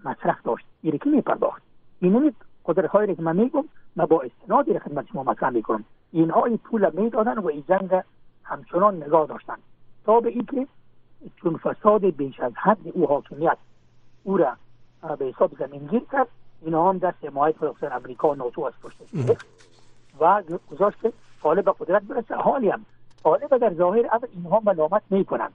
مصرف 0.05 0.43
داشت. 0.43 0.65
این 0.81 0.97
که 0.97 1.09
میپرداخت؟ 1.09 1.61
این 1.99 2.33
قدرت 2.65 2.89
هایی 2.89 3.15
که 3.15 3.21
من 3.21 3.35
میگم 3.35 3.63
من 3.95 4.05
با 4.05 4.21
استنادی 4.21 4.73
را 4.73 4.79
خدمت 4.79 5.07
شما 5.07 5.23
مطرح 5.23 5.49
می‌کنم. 5.49 5.83
اینها 6.11 6.45
این 6.45 6.57
پول 6.57 7.01
می‌دادن 7.01 7.37
و 7.37 7.47
این 7.47 7.63
جنگ 7.67 8.01
همچنان 8.43 9.03
نگاه 9.03 9.27
داشتن. 9.27 9.57
تا 10.05 10.19
به 10.19 10.29
اینکه 10.29 10.67
چون 11.35 11.57
فساد 11.57 12.05
بیش 12.05 12.39
از 12.39 12.53
حد 12.55 12.87
او 12.93 13.07
حاکمیت 13.07 13.57
او 14.23 14.37
را 14.37 14.57
به 15.19 15.25
حساب 15.25 15.51
زمینگیر 15.59 16.01
کرد 16.11 16.27
اینها 16.61 16.89
هم 16.89 16.97
دست 16.97 17.25
حمایت 17.25 17.57
خصوصا 17.57 17.87
امریکا 17.87 18.29
و 18.29 18.35
ناتو 18.35 18.61
از 18.61 18.73
پشت 18.83 18.97
و 20.19 20.43
گذاشت 20.71 21.01
که 21.01 21.13
طالب 21.43 21.65
به 21.65 21.73
قدرت 21.79 22.03
برسه. 22.03 22.35
حالی 22.35 22.69
هم. 22.69 22.85
طالب 23.23 23.57
در 23.57 23.73
ظاهر 23.73 24.05
اما 24.11 24.27
اینها 24.35 24.61
ملامت 24.65 25.01
می‌کنن 25.09 25.49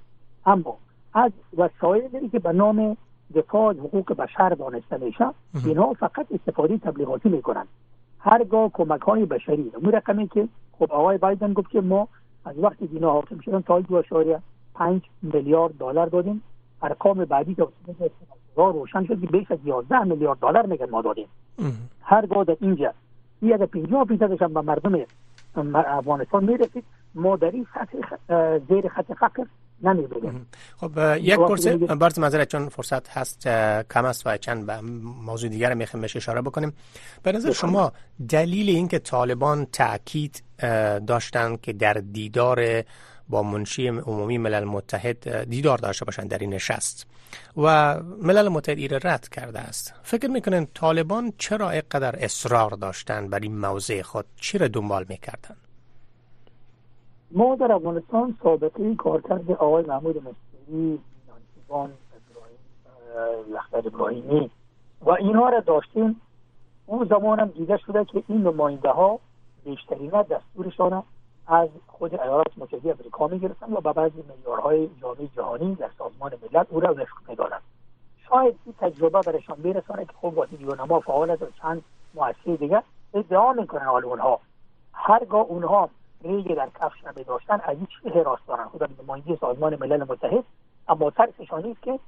اما 0.46 0.76
از 1.14 1.32
وسایلی 1.56 2.28
که 2.28 2.38
به 2.38 2.52
نام 2.52 2.96
دفاع 3.34 3.70
از 3.70 3.76
حقوق 3.76 4.12
بشر 4.12 4.48
دانسته 4.48 4.96
میشه 4.96 5.26
اینها 5.64 5.92
فقط 5.92 6.26
استفاده 6.30 6.78
تبلیغاتی 6.78 7.28
می‌کنن. 7.28 7.66
هرگاه 8.18 8.70
کمک 8.72 9.00
های 9.00 9.24
بشری. 9.24 9.72
اون 9.82 9.92
رقمی 9.92 10.28
که 10.28 10.48
خب 10.78 10.92
آقای 10.92 11.18
بایدن 11.18 11.52
گفت 11.52 11.70
که 11.70 11.80
ما 11.80 12.08
از 12.44 12.58
وقتی 12.58 12.88
اینا 12.92 13.12
حاکم 13.12 13.40
شدن 13.40 13.60
تا 13.60 13.80
دو 13.80 13.96
اشاره 13.96 14.42
پنج 14.74 15.02
میلیارد 15.22 15.78
دلار 15.78 16.06
دادیم. 16.06 16.42
ارقام 16.82 17.24
بعدی 17.24 17.54
که 17.54 17.66
روشن 18.56 19.04
شد 19.04 19.20
که 19.20 19.26
بیش 19.26 19.50
از 19.50 19.58
11 19.64 20.04
میلیارد 20.04 20.38
دلار 20.38 20.66
میگن 20.66 20.90
ما 20.90 21.02
دادیم. 21.02 21.28
هرگاه 22.02 22.44
در 22.44 22.56
اینجا. 22.60 22.94
یه 23.42 23.54
از 23.54 23.60
50 23.60 24.04
فیصدش 24.04 24.42
هم 24.42 24.54
به 24.54 24.60
مردم 24.60 24.98
افغانستان 25.74 26.44
می‌رسید 26.44 26.84
ما 27.14 27.36
در 27.36 27.50
این 27.50 27.66
سطح 27.74 28.16
زیر 28.68 28.88
خط 28.88 29.12
فقر 29.12 29.44
خب 30.76 30.90
یک 31.20 31.36
پرسه 31.36 31.76
برز 31.76 32.18
مذارت 32.18 32.48
چون 32.48 32.68
فرصت 32.68 33.08
هست 33.08 33.48
کم 33.90 34.04
است 34.04 34.26
و 34.26 34.36
چند 34.36 34.70
موضوع 35.26 35.50
دیگر 35.50 35.74
می‌خوایم 35.74 36.00
بهش 36.00 36.16
اشاره 36.16 36.42
بکنیم. 36.42 36.72
به 37.22 37.32
نظر 37.32 37.52
شما 37.52 37.92
دلیل 38.28 38.68
اینکه 38.68 38.98
طالبان 38.98 39.64
تاکید 39.64 40.42
داشتن 41.06 41.56
که 41.56 41.72
در 41.72 41.92
دیدار 41.92 42.82
با 43.30 43.42
منشی 43.42 43.88
عمومی 43.88 44.38
ملل 44.38 44.64
متحد 44.64 45.44
دیدار 45.44 45.78
داشته 45.78 46.04
باشند 46.04 46.28
در 46.28 46.38
این 46.38 46.54
نشست 46.54 47.06
و 47.56 47.96
ملل 48.22 48.48
متحد 48.48 48.78
ایره 48.78 48.98
رد 49.04 49.28
کرده 49.28 49.58
است. 49.58 49.94
فکر 50.02 50.26
می‌کنن 50.26 50.66
طالبان 50.74 51.32
چرا 51.38 51.70
اینقدر 51.70 52.24
اصرار 52.24 52.70
داشتن 52.70 53.28
بر 53.28 53.38
این 53.38 53.58
موضع 53.58 54.02
خود؟ 54.02 54.24
چرا 54.36 54.68
دنبال 54.68 55.06
می‌کردن 55.08 55.56
ما 57.30 57.56
در 57.56 57.72
افغانستان 57.72 58.36
سابقه 58.42 58.94
کارکرد 58.94 59.50
آقای 59.50 59.84
محمود 59.84 60.16
مصری 60.16 60.98
ابراهیمی 63.72 64.50
و 65.00 65.10
اینها 65.10 65.48
را 65.48 65.60
داشتیم. 65.60 66.20
اون 66.86 67.08
زمان 67.08 67.40
هم 67.40 67.46
دیده 67.46 67.78
شده 67.86 68.04
که 68.04 68.22
این 68.28 68.42
نماینده 68.42 68.88
ها 68.88 69.20
بیشترین 69.64 70.10
دستورشان 70.10 71.02
از 71.50 71.68
خود 71.86 72.20
ایالات 72.20 72.58
متحده 72.58 72.90
امریکا 72.90 73.26
می‌گرفتن 73.26 73.72
و 73.72 73.80
به 73.80 73.92
بعضی 73.92 74.24
معیارهای 74.28 74.88
جامعه 75.02 75.28
جهانی 75.36 75.74
در 75.74 75.90
سازمان 75.98 76.32
ملل 76.42 76.64
او 76.68 76.80
را 76.80 76.94
وفق 76.94 77.28
می‌دادند. 77.28 77.62
شاید 78.28 78.54
این 78.64 78.74
تجربه 78.80 79.20
برشان 79.20 79.62
برسانه 79.62 80.04
که 80.04 80.12
خب 80.20 80.24
واسه 80.24 80.56
نما 80.78 81.00
فعال 81.00 81.30
است 81.30 81.42
و 81.42 81.46
چند 81.62 81.82
مؤسسه 82.14 82.56
دیگه 82.56 82.82
ادعا 83.14 83.52
می‌کنن 83.52 83.84
حال 83.84 84.04
اونها. 84.04 84.40
هرگاه 84.92 85.40
اونها 85.40 85.90
ریگ 86.24 86.54
در 86.54 86.68
کفش 86.80 87.24
داشتن 87.26 87.60
از 87.64 87.76
هیچ 87.78 88.14
حراس 88.14 88.38
دارن 88.46 88.64
خود 88.64 89.02
نماینده 89.02 89.36
سازمان 89.36 89.76
ملل 89.80 90.04
متحد 90.04 90.44
اما 90.88 91.10
ترسشان 91.10 91.64
است 91.64 91.82
که 91.82 91.98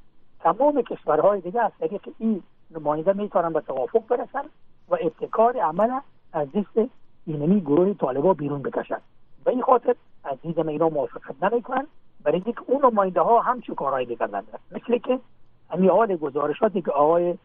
تمام 0.40 0.82
کشورهای 0.82 1.40
دیگه 1.40 1.60
از 1.60 1.72
طریق 1.80 2.08
این 2.18 2.42
نماینده 2.70 3.12
می‌تونن 3.12 3.52
به 3.52 3.60
توافق 3.60 4.06
برسن 4.08 4.44
و 4.88 4.96
ابتکار 5.00 5.56
عمل 5.56 6.00
از 6.32 6.48
دست 6.52 6.90
اینمی 7.26 7.60
گروه 7.60 7.94
طالبا 7.94 8.34
بیرون 8.34 8.62
بکشن 8.62 8.94
به 8.94 9.11
این 9.52 9.62
خاطر 9.62 9.94
از 10.24 10.38
دیدم 10.42 10.68
اینا 10.68 10.88
موافقت 10.88 11.42
نمی‌کنن. 11.42 11.86
برای 12.22 12.42
اینکه 12.44 12.60
اون 12.66 12.84
نماینده 12.84 13.20
ها 13.20 13.40
هم 13.40 13.60
چه 13.60 13.74
کارهایی 13.74 14.06
بکردن 14.06 14.42
مثل 14.70 14.98
که 14.98 15.20
همین 15.70 15.90
حال 15.90 16.16
گزارشاتی 16.16 16.82
که 16.82 16.90
آقای 16.90 17.38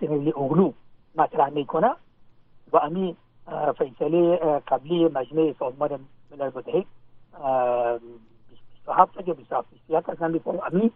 سنلی 0.00 0.32
اغلو 0.36 0.72
مطرح 1.16 1.50
می‌کنه 1.50 1.90
و 2.72 2.76
امی 2.76 3.16
فیصله 3.78 4.36
قبلی 4.68 5.08
مجمع 5.08 5.54
سازمان 5.58 6.00
ملل 6.30 6.50
متحد 6.54 6.86
27 8.84 9.28
یا 9.28 9.34
27 9.34 10.10
از 10.10 10.22
امی 10.72 10.92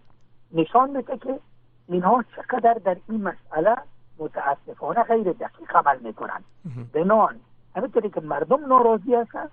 نشان 0.53 0.91
میده 0.91 1.19
که 1.19 1.41
اینها 1.89 2.25
چقدر 2.37 2.75
در 2.75 2.97
این 3.09 3.23
مسئله 3.23 3.77
متاسفانه 4.19 5.03
غیر 5.03 5.33
دقیق 5.33 5.77
عمل 5.77 5.99
می‌کنن. 5.99 6.45
بنان 6.93 7.41
همینطوری 7.77 8.11
که 8.11 8.21
مردم 8.21 8.67
ناراضی 8.67 9.15
هستن 9.15 9.49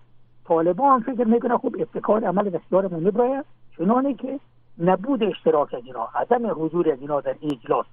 طالبان 0.47 1.01
هم 1.01 1.15
فکر 1.15 1.27
می‌کنه 1.27 1.57
خوب 1.57 1.75
ابتکار 1.79 2.23
عمل 2.23 2.49
بسیار 2.49 2.87
مهم 2.87 3.17
رایه 3.17 3.43
چنانه 3.77 4.13
که 4.13 4.39
نبود 4.77 5.23
اشتراک 5.23 5.73
از 5.73 5.81
اینا 5.85 6.09
عدم 6.15 6.65
حضور 6.65 6.91
از 6.91 6.99
اینا 7.01 7.21
در 7.21 7.35
اجلاس. 7.41 7.85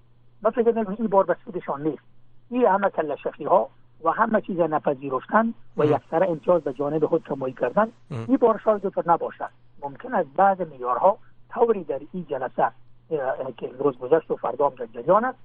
من 0.42 0.50
فکر 0.50 0.87
این 0.99 1.06
بار 1.06 1.25
بسودشان 1.25 1.82
نیست. 1.82 2.02
این 2.50 2.66
همه 2.66 2.90
کلشفی 2.90 3.44
ها 3.44 3.68
و 4.04 4.11
همه 4.11 4.40
چیز 4.40 4.61
نپذیرفتن 4.61 5.54
و 5.76 5.85
یکسره 5.85 6.30
امتیاز 6.30 6.62
به 6.62 6.73
جانب 6.73 7.06
خود 7.06 7.25
کمایی 7.25 7.54
کردن. 7.54 7.88
این 8.11 8.37
بار 8.37 8.61
شاید 8.64 8.92
نباشد 9.06 9.50
ممکن 9.82 10.14
است 10.14 10.28
بعد 10.37 10.73
میارها 10.73 11.18
طوری 11.50 11.85
در 11.85 12.00
این 12.12 12.26
جلسه 12.30 12.68
که 13.56 13.71
روز 13.78 13.99
گذشت 13.99 14.30
و 14.30 14.37
فردا 14.37 14.68
هم 14.68 14.75
در 14.75 14.87
جریان 14.87 15.25
است. 15.25 15.38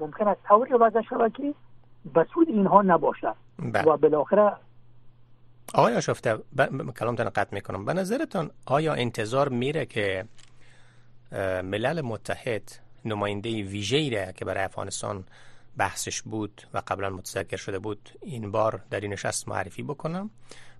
ممکن 0.00 0.28
است 0.28 0.40
طوری 0.48 0.74
وضع 0.74 1.00
شود 1.00 1.32
که 1.32 1.54
به 2.14 2.26
سود 2.34 2.48
اینها 2.48 2.82
نباشد 2.82 3.34
بله. 3.58 3.82
و 3.82 3.96
بالاخره 3.96 4.52
آقای 5.74 5.94
آشفته 5.94 6.34
ب... 6.34 6.90
کلامتان 6.90 7.28
قطع 7.28 7.54
می‌کنم. 7.54 7.84
به 7.84 7.92
نظرتان 7.92 8.50
آیا 8.66 8.94
انتظار 8.94 9.48
میره 9.48 9.86
که 9.86 10.24
ملل 11.62 12.00
متحد 12.00 12.72
نماینده 13.04 13.62
ویژه‌ای 13.62 14.32
که 14.32 14.44
برای 14.44 14.64
افغانستان 14.64 15.24
بحثش 15.76 16.22
بود 16.22 16.62
و 16.74 16.82
قبلا 16.86 17.10
متذکر 17.10 17.56
شده 17.56 17.78
بود 17.78 18.10
این 18.22 18.50
بار 18.50 18.80
در 18.90 19.00
این 19.00 19.12
نشست 19.12 19.48
معرفی 19.48 19.82
بکنم؟ 19.82 20.30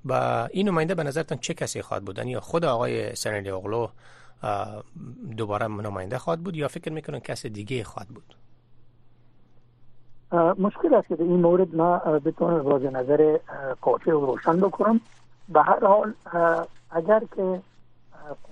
و 0.05 0.12
این 0.50 0.69
نماینده 0.69 0.95
به 0.95 1.02
نظرتان 1.02 1.38
چه 1.38 1.55
کسی 1.55 1.83
خواهد 1.83 2.05
بود؟ 2.05 2.19
یا 2.19 2.40
خود 2.40 2.64
آقای 2.64 3.14
سنلی 3.14 3.50
اغلو 3.50 3.88
دوباره 5.37 5.66
نماینده 5.66 6.19
خواهد 6.19 6.43
بود 6.43 6.57
یا 6.57 6.69
فکر 6.69 6.93
می‌کنن 6.93 7.21
کس 7.21 7.47
دیگه 7.47 7.85
خواهد 7.85 8.09
بود؟ 8.09 8.37
مشکل 10.37 10.95
است 10.95 11.09
که 11.09 11.16
این 11.19 11.40
مورد 11.40 11.75
ما 11.75 11.99
بتونم 11.99 12.66
راز 12.66 12.83
نظر 12.83 13.38
قاطع 13.81 14.12
و 14.12 14.26
روشن 14.26 14.61
بکنم. 14.61 15.00
به 15.49 15.62
هر 15.62 15.87
حال 15.87 16.14
اگر 16.90 17.23
که 17.37 17.61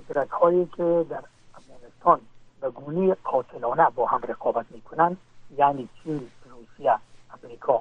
قدرت 0.09 0.31
هایی 0.31 0.69
که 0.77 1.07
در 1.11 1.23
افغانستان 1.55 2.21
به 2.61 2.71
گونه 2.71 3.17
قاتلانه 3.25 3.91
با 3.95 4.07
هم 4.07 4.21
رقابت 4.29 4.67
می‌کنن 4.71 5.17
یعنی 5.57 5.89
چین 6.03 6.29
روسیه 6.51 6.95
امریکا 7.43 7.81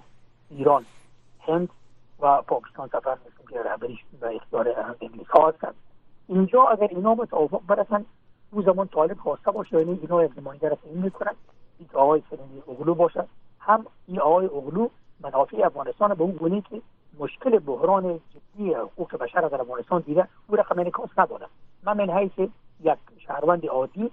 ایران 0.50 0.86
هند 1.40 1.70
و 2.20 2.42
پاکستان 2.42 2.88
سفر 2.88 3.12
مثل 3.12 3.52
که 3.52 3.64
رهبریش 3.64 4.00
به 4.22 4.36
اختیار 4.36 4.70
ها 5.30 5.48
هستند. 5.50 5.74
اینجا 6.28 6.64
اگر 6.64 6.88
اینا 6.88 7.16
به 7.16 7.26
توافق 7.26 7.62
برسن 7.68 8.06
او 8.52 8.62
زمان 8.62 8.88
طالب 8.88 9.18
خواسته 9.18 9.52
باشه 9.52 9.80
یعنی 9.80 10.00
اینا 10.02 10.30
نماینده 10.38 10.70
را 10.70 10.76
تعیین 10.76 11.04
می‌کنن 11.04 11.34
این 11.80 11.90
آقای 11.94 12.24
سنی 12.30 12.64
اغلو 12.68 12.96
باشه 12.96 13.24
هم 13.66 13.86
این 14.08 14.20
آقای 14.20 14.46
اغلو 14.46 14.88
منافع 15.24 15.66
افغانستان 15.66 16.14
به 16.14 16.24
اون 16.24 16.32
گونه 16.32 16.62
که 16.62 16.82
مشکل 17.20 17.60
بحران 17.60 18.20
جدی 18.34 18.74
حقوق 18.74 19.16
بشر 19.16 19.42
در 19.42 19.62
افغانستان 19.62 20.04
دیده 20.06 20.28
او 20.48 20.56
رقم 20.56 20.80
انعکاس 20.80 21.10
نداده 21.18 21.46
من 21.84 21.98
من 21.98 22.10
حیث 22.10 22.50
یک 22.84 22.98
شهروند 23.18 23.66
عادی 23.66 24.12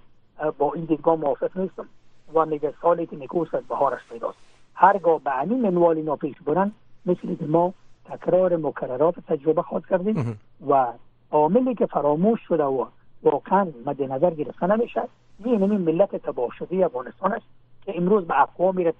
با 0.57 0.73
این 0.73 0.85
دیدگاه 0.85 1.15
موافق 1.15 1.57
نیستم 1.57 1.85
و 2.33 2.45
میگه 2.45 2.73
سالی 2.81 3.05
که 3.05 3.15
نکوس 3.15 3.53
از 3.53 3.63
بهارش 3.63 3.99
پیداست. 4.09 4.37
هرگاه 4.73 5.19
به 5.19 5.31
همین 5.31 5.61
منوال 5.61 5.97
اینا 5.97 6.15
پیش 6.15 6.35
برن 6.45 6.71
مثل 7.05 7.35
که 7.35 7.45
ما 7.45 7.73
تکرار 8.05 8.57
مکررات 8.57 9.19
تجربه 9.19 9.61
خواهد 9.61 9.85
کردیم 9.85 10.39
و 10.67 10.87
عاملی 11.31 11.75
که 11.75 11.85
فراموش 11.85 12.39
شده 12.47 12.63
و 12.63 12.85
واقعا 13.23 13.67
مد 13.85 14.01
نظر 14.01 14.31
گرفته 14.31 14.67
نمیشه 14.67 15.01
این 15.45 15.63
این 15.63 15.81
ملت 15.81 16.15
تباه 16.15 16.49
شده 16.59 16.85
افغانستان 16.85 17.33
است 17.33 17.45
که 17.85 17.97
امروز 17.97 18.27
به 18.27 18.41
اقوامی 18.41 18.83
را 18.83 18.93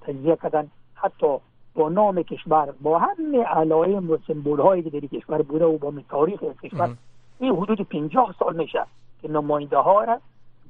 تجزیه 0.00 0.36
کردن. 0.42 0.70
حتی 0.94 1.36
با 1.74 1.88
نام 1.88 2.22
کشور 2.22 2.74
با 2.80 2.98
همه 2.98 3.42
علائم 3.42 4.10
و 4.10 4.16
سمبول 4.26 4.60
هایی 4.60 4.82
که 4.82 4.90
در 4.90 5.00
کشور 5.00 5.42
بوده 5.42 5.64
و 5.64 5.78
با 5.78 5.92
تاریخ 6.08 6.40
کشور 6.62 6.96
این 7.38 7.56
حدود 7.56 7.80
50 7.80 8.34
سال 8.38 8.56
میشه 8.56 8.86
که 9.22 9.30
نماینده 9.30 9.76
ها 9.76 10.04
را 10.04 10.20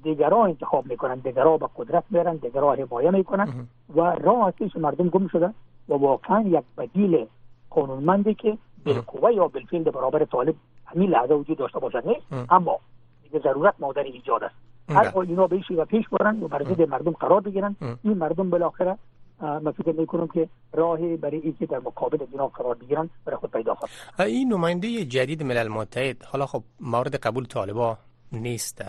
دیگران 0.02 0.48
انتخاب 0.48 0.86
می‌کنن 0.86 1.14
دیگران 1.14 1.56
به 1.58 1.68
قدرت 1.76 2.04
میرن 2.10 2.36
دیگران 2.36 2.80
حمایه 2.80 3.10
می‌کنن 3.10 3.66
و 3.96 4.00
راه 4.00 4.48
هستش 4.48 4.76
مردم 4.76 5.08
گم 5.08 5.28
شده 5.28 5.54
و 5.88 5.94
واقعا 5.94 6.40
یک 6.40 6.64
بدیل 6.78 7.26
قانونمندی 7.70 8.34
که 8.34 8.58
بالقوه 8.84 9.32
یا 9.32 9.48
بالفعل 9.48 9.82
برابر 9.82 10.24
طالب 10.24 10.54
همین 10.86 11.10
لحظه 11.10 11.34
وجود 11.34 11.58
داشته 11.58 11.78
باشد 11.78 12.08
نیست. 12.08 12.26
اما 12.50 12.78
دیگه 13.22 13.38
ضرورت 13.38 13.74
مادر 13.78 14.02
ایجاد 14.02 14.44
است. 14.44 14.54
هر 14.88 15.18
اینا 15.18 15.46
بهش 15.46 15.70
و 15.70 15.85
پیش 15.85 16.09
برن 16.09 16.42
و 16.42 16.49
بر 16.49 16.87
مردم 16.87 17.12
قرار 17.12 17.40
بگیرن 17.40 17.77
این 18.03 18.14
مردم 18.14 18.51
بالاخره 18.51 18.99
من 19.40 19.72
فکر 19.72 19.92
می‌کنم 19.92 20.29
که 20.29 20.49
راهی 20.72 21.16
برای 21.16 21.40
اینکه 21.40 21.66
در 21.66 21.79
مقابل 21.79 22.18
اینا 22.33 22.46
قرار 22.49 22.75
بگیرن 22.75 23.11
برای 23.25 23.38
خود 23.38 23.51
پیدا 23.51 23.75
خواهد 23.75 23.92
این 24.20 24.53
نماینده 24.53 25.05
جدید 25.05 25.42
ملل 25.42 25.68
متحد 25.68 26.25
حالا 26.25 26.46
خب 26.46 26.62
مورد 26.81 27.14
قبول 27.14 27.46
طالبا 27.46 27.99
نیست 28.33 28.85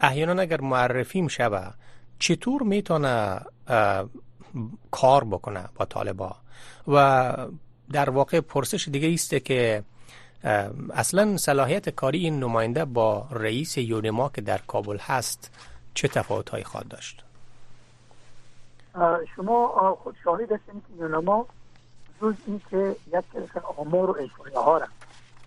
احیانا 0.00 0.42
اگر 0.42 0.60
معرفی 0.60 1.28
شوه 1.28 1.70
چطور 2.18 2.62
می‌تونه 2.62 3.40
کار 4.90 5.24
بکنه 5.24 5.64
با 5.74 5.84
طالبا؟ 5.84 6.36
و 6.88 7.36
در 7.92 8.10
واقع 8.10 8.40
پرسش 8.40 8.88
دیگه 8.88 9.12
است 9.12 9.34
که 9.44 9.82
اصلا 10.94 11.36
صلاحیت 11.36 11.88
کاری 11.88 12.18
این 12.18 12.40
نماینده 12.40 12.84
با 12.84 13.26
رئیس 13.30 13.78
یونما 13.78 14.28
که 14.28 14.40
در 14.40 14.58
کابل 14.58 14.98
هست 14.98 15.50
چه 15.94 16.08
تفاوت 16.08 16.50
هایی 16.50 16.64
خواهد 16.64 16.88
داشت؟ 16.88 17.24
شما 19.36 19.98
خود 20.02 20.16
شاهد 20.24 20.52
هستین 20.52 20.80
که 20.80 21.02
یونما 21.02 21.46
جز 22.20 22.34
این 22.46 22.60
که 22.70 22.96
یک 23.06 23.24
کلسن 23.32 23.60
آمار 23.76 24.10
و 24.10 24.16
اشوریه 24.20 24.58
ها 24.58 24.78
را 24.78 24.86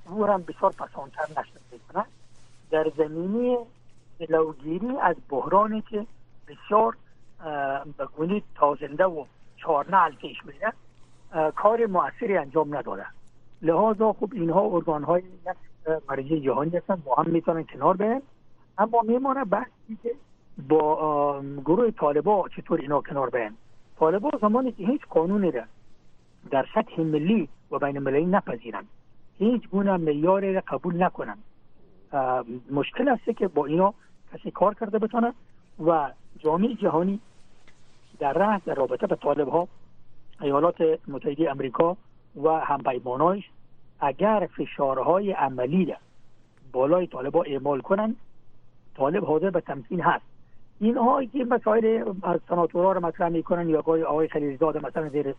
او 0.06 0.26
هم 0.26 0.44
بسیار 0.44 0.72
پسانتر 0.72 1.28
نشد 1.38 1.60
می‌کنه 1.72 2.06
در 2.72 2.92
زمینی 2.98 3.58
جلوگیری 4.20 4.98
از 5.02 5.16
بحرانی 5.30 5.82
که 5.82 6.06
بسیار 6.48 6.98
به 7.98 8.06
گونه 8.18 8.42
تازنده 8.56 9.06
و 9.06 9.26
چارنعل 9.58 10.16
پیش 10.16 10.38
میره 10.46 10.74
کار 11.56 11.86
موثری 11.86 12.38
انجام 12.38 12.76
نداده. 12.78 13.06
لحاظا 13.66 14.14
خب 14.14 14.30
اینها 14.34 14.62
ارگان 14.62 15.04
های 15.04 15.24
مرجع 16.10 16.40
جهانی 16.40 16.78
هستن 16.78 16.96
با 16.96 17.16
هم 17.16 17.32
می‌تونن 17.32 17.64
کنار 17.64 17.98
بیان 17.98 18.22
اما 18.78 19.02
میمانه 19.02 19.46
بحثی 19.46 19.98
که 20.04 20.12
با 20.70 21.42
گروه 21.66 21.92
طالبا 21.92 22.50
چطور 22.50 22.82
اینا 22.82 23.02
کنار 23.02 23.30
بیان 23.30 23.56
طالبا 24.00 24.30
زمانی 24.42 24.72
که 24.72 24.86
هیچ 24.86 25.02
قانونی 25.10 25.52
را 25.52 25.64
در 26.52 26.66
سطح 26.76 27.02
ملی 27.02 27.50
و 27.72 27.80
بین 27.80 27.98
المللی 27.98 28.26
نپذیرن 28.26 28.84
هیچ 29.38 29.70
گونه 29.70 29.98
معیاری 29.98 30.54
را 30.54 30.62
قبول 30.68 31.04
نکنن 31.04 31.38
مشکل 32.72 33.10
است 33.10 33.38
که 33.38 33.48
با 33.48 33.66
اینا 33.66 33.94
کسی 34.34 34.52
کار 34.52 34.74
کرده 34.74 35.00
بتونه 35.00 35.34
و 35.86 36.12
جامعه 36.40 36.76
جهانی 36.76 37.20
در 38.20 38.34
راه 38.34 38.62
در 38.66 38.74
رابطه 38.74 39.08
به 39.08 39.16
طالب 39.16 39.48
ها 39.48 39.68
ایالات 40.42 40.76
متحده 41.08 41.52
امریکا 41.52 41.98
و 42.44 42.50
همپیمانایش 42.50 43.44
اگر 44.00 44.50
فشارهای 44.58 45.32
عملی 45.32 45.86
را 45.86 45.96
بالای 46.72 47.08
طالب 47.08 47.36
ها 47.36 47.42
اعمال 47.42 47.82
کنن 47.82 48.16
طالب 48.98 49.26
حاضر 49.26 49.50
به 49.50 49.62
تمکین 49.62 50.02
هست. 50.02 50.26
اینها 50.80 51.24
که 51.26 51.46
مسائل 51.46 52.14
از 52.24 52.40
سناتورها 52.50 52.92
را 52.92 53.00
مطرح 53.00 53.30
می‌کنن 53.30 53.70
یا 53.70 53.80
آقای 53.80 54.04
آقای 54.04 54.28
خلیلزاده 54.28 54.86
مثلا 54.86 55.10
زیر 55.10 55.36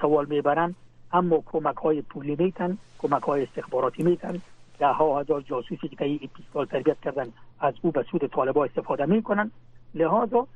سوال 0.00 0.26
می‌برن 0.26 0.74
اما 1.12 1.42
کمک 1.46 1.76
های 1.76 2.02
پولی 2.02 2.36
میتن 2.38 2.78
کمک 2.98 3.22
های 3.22 3.42
استخباراتی 3.42 4.02
میتن. 4.02 4.40
ده 4.78 4.86
ها 4.86 5.20
هزار 5.20 5.40
جاسوسی 5.40 5.88
که 5.88 6.04
ای 6.04 6.28
سال 6.52 6.66
تربیت 6.66 7.00
کردن 7.00 7.26
از 7.60 7.74
او 7.82 7.90
به 7.90 8.02
سود 8.02 8.26
طالبا 8.26 8.64
استفاده 8.64 9.06
می‌کنن. 9.06 9.50
لحاظا 9.94 10.46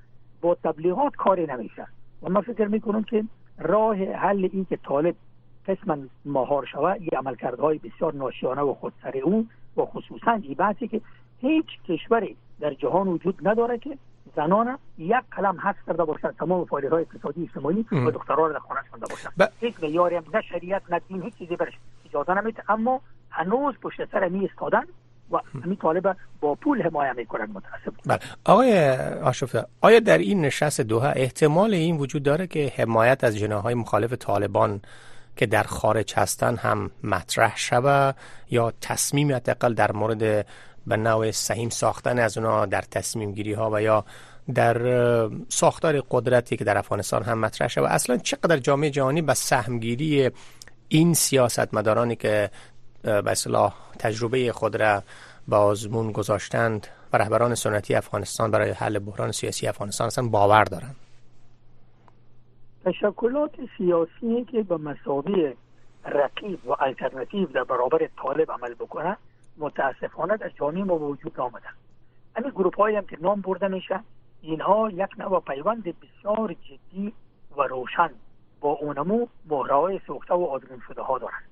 با 0.41 0.55
تبلیغات 0.55 1.17
کاری 1.17 1.47
نمیشه. 1.47 1.87
و 2.23 2.29
من 2.29 2.41
فکر 2.41 2.67
می‌کنم 2.67 3.03
که 3.03 3.25
راه 3.59 3.97
حل 3.97 4.49
این 4.53 4.67
که 4.71 4.77
طالب 4.77 5.15
قسما 5.69 5.97
مهار 6.25 6.67
شود 6.67 7.03
یه 7.03 7.19
عملکردهای 7.19 7.79
بسیار 7.79 8.15
ناشیانه 8.15 8.63
و 8.63 8.75
خودسر 8.75 9.19
او 9.25 9.47
و 9.77 9.85
خصوصا 9.85 10.33
این 10.33 10.55
بحثی 10.55 10.89
که 10.89 11.01
هیچ 11.41 11.67
کشوری 11.89 12.37
در 12.61 12.75
جهان 12.75 13.09
وجود 13.09 13.49
نداره 13.49 13.79
که 13.79 13.99
زنان 14.37 14.79
یک 14.99 15.17
کلم 15.37 15.61
حس 15.61 15.75
کرده 15.87 16.05
باشد 16.05 16.35
تمام 16.39 16.65
فعالیت 16.65 16.93
های 16.93 17.03
اقتصادی 17.03 17.43
اجتماعی 17.43 17.87
و 17.93 18.11
دخترها 18.11 18.47
را 18.47 18.53
در 18.53 18.59
خانه 18.59 18.81
شونده 18.91 19.07
باشد. 19.07 19.29
ب... 19.39 19.45
هیچ 19.61 19.75
معیاری 19.83 20.17
نه 20.35 20.43
شریعت 20.43 20.83
نه 20.91 21.01
دین 21.09 21.23
هیچ 21.23 21.35
چیزی 21.39 21.57
برش 21.57 21.73
اجازه 22.09 22.35
نمیده 22.35 22.63
اما 22.69 23.01
هنوز 23.31 23.75
پشت 23.83 24.13
سر 24.13 24.29
می 24.29 24.49
استادن 24.49 24.83
و 25.31 25.39
همین 25.65 25.77
طالب 25.77 26.17
با 26.41 26.55
پول 26.55 26.83
حمایه 26.83 27.13
می‌کنن 27.13 27.49
متاسف 27.55 28.07
بله. 28.07 28.19
آقای 28.45 28.91
آشفه 29.23 29.65
آیا 29.81 30.01
در 30.01 30.19
این 30.19 30.41
نشست 30.41 30.81
دوها 30.81 31.09
احتمال 31.09 31.75
این 31.75 31.97
وجود 31.97 32.23
داره 32.23 32.47
که 32.47 32.73
حمایت 32.77 33.25
از 33.25 33.39
جناهای 33.39 33.75
مخالف 33.75 34.13
طالبان 34.13 34.81
که 35.37 35.47
در 35.47 35.63
خارج 35.63 36.15
هستن 36.17 36.57
هم 36.57 36.91
مطرح 37.03 37.57
شوه 37.57 38.13
یا 38.51 38.73
تصمیم 38.81 39.35
حداقل 39.35 39.75
در 39.75 39.93
مورد 39.93 40.47
به 40.87 40.97
نوع 40.97 41.31
سهیم 41.31 41.69
ساختن 41.69 42.19
از 42.19 42.39
اونا 42.39 42.67
در 42.67 42.83
تصمیم 42.83 43.33
گیری 43.33 43.53
ها 43.53 43.71
و 43.73 43.83
یا 43.83 44.05
در 44.55 45.31
ساختار 45.49 46.03
قدرتی 46.11 46.57
که 46.57 46.65
در 46.65 46.79
افغانستان 46.79 47.23
هم 47.23 47.39
مطرح 47.39 47.69
شد 47.69 47.81
و 47.81 47.85
اصلا 47.85 48.17
چقدر 48.17 48.57
جامعه 48.57 48.91
جهانی 48.91 49.23
به 49.23 49.35
سهمگیری 49.35 50.31
این 50.89 51.15
سیاست 51.15 51.75
مدارانی 51.75 52.17
که 52.17 52.51
به 53.03 53.31
اصلاح 53.31 53.75
تجربه 53.99 54.53
خود 54.53 54.77
را 54.77 55.03
به 55.49 55.57
آزمون 55.57 56.13
گذاشتند 56.13 56.87
و 57.13 57.19
رهبران 57.19 57.55
سنتی 57.55 57.95
افغانستان 57.95 58.51
برای 58.51 58.71
حل 58.71 58.99
بحران 58.99 59.33
سیاسی 59.33 59.67
افغانستان 59.67 60.07
اصلا 60.07 60.29
باور 60.29 60.65
دارند. 60.65 60.97
تشکلات 62.85 63.51
سیاسی 63.79 64.45
که 64.45 64.63
به 64.63 64.77
مساوی 64.77 65.55
رقیب 66.05 66.69
و 66.69 66.77
الترنتیو 66.81 67.47
در 67.47 67.65
برابر 67.65 68.09
طالب 68.23 68.53
عمل 68.53 68.75
بکنن 68.75 69.17
متاسفانه 69.59 70.37
در 70.37 70.49
جامعه 70.49 70.85
ما 70.85 70.99
وجود 70.99 71.41
آمدن. 71.41 71.75
همین 72.37 72.51
گروپ 72.51 72.77
های 72.77 72.97
هم 72.97 73.07
که 73.07 73.19
نام 73.21 73.41
برده 73.41 73.69
میشه 73.69 74.01
اینها 74.43 74.91
یک 74.91 75.11
نوع 75.19 75.41
پیوند 75.41 75.83
بسیار 75.83 76.55
جدی 76.55 77.13
و 77.57 77.63
روشن 77.63 78.11
با 78.61 78.71
اونمو 78.71 79.27
رای 79.49 80.01
سوخته 80.07 80.35
و 80.35 80.45
آدرین 80.45 80.83
شده 80.89 81.03
ها 81.03 81.19
دارن. 81.19 81.43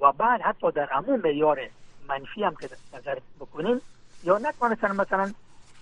و 0.00 0.12
بعد 0.12 0.40
حتی 0.40 0.72
در 0.72 0.88
امو 0.92 1.16
معیار 1.16 1.60
منفی 2.08 2.44
هم 2.44 2.54
که 2.54 2.68
نظر 2.94 3.18
بکنیم 3.40 3.80
یا 4.24 4.38
نتوانستن 4.38 4.96
مثلا 4.96 5.32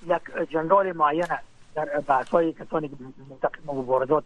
یک 0.06 0.50
جنرال 0.50 0.92
معینه 0.92 1.38
در 1.74 1.84
بحث 1.84 2.28
های 2.28 2.52
کسانی 2.52 2.88
که 2.88 2.94
مبارزات 3.66 4.24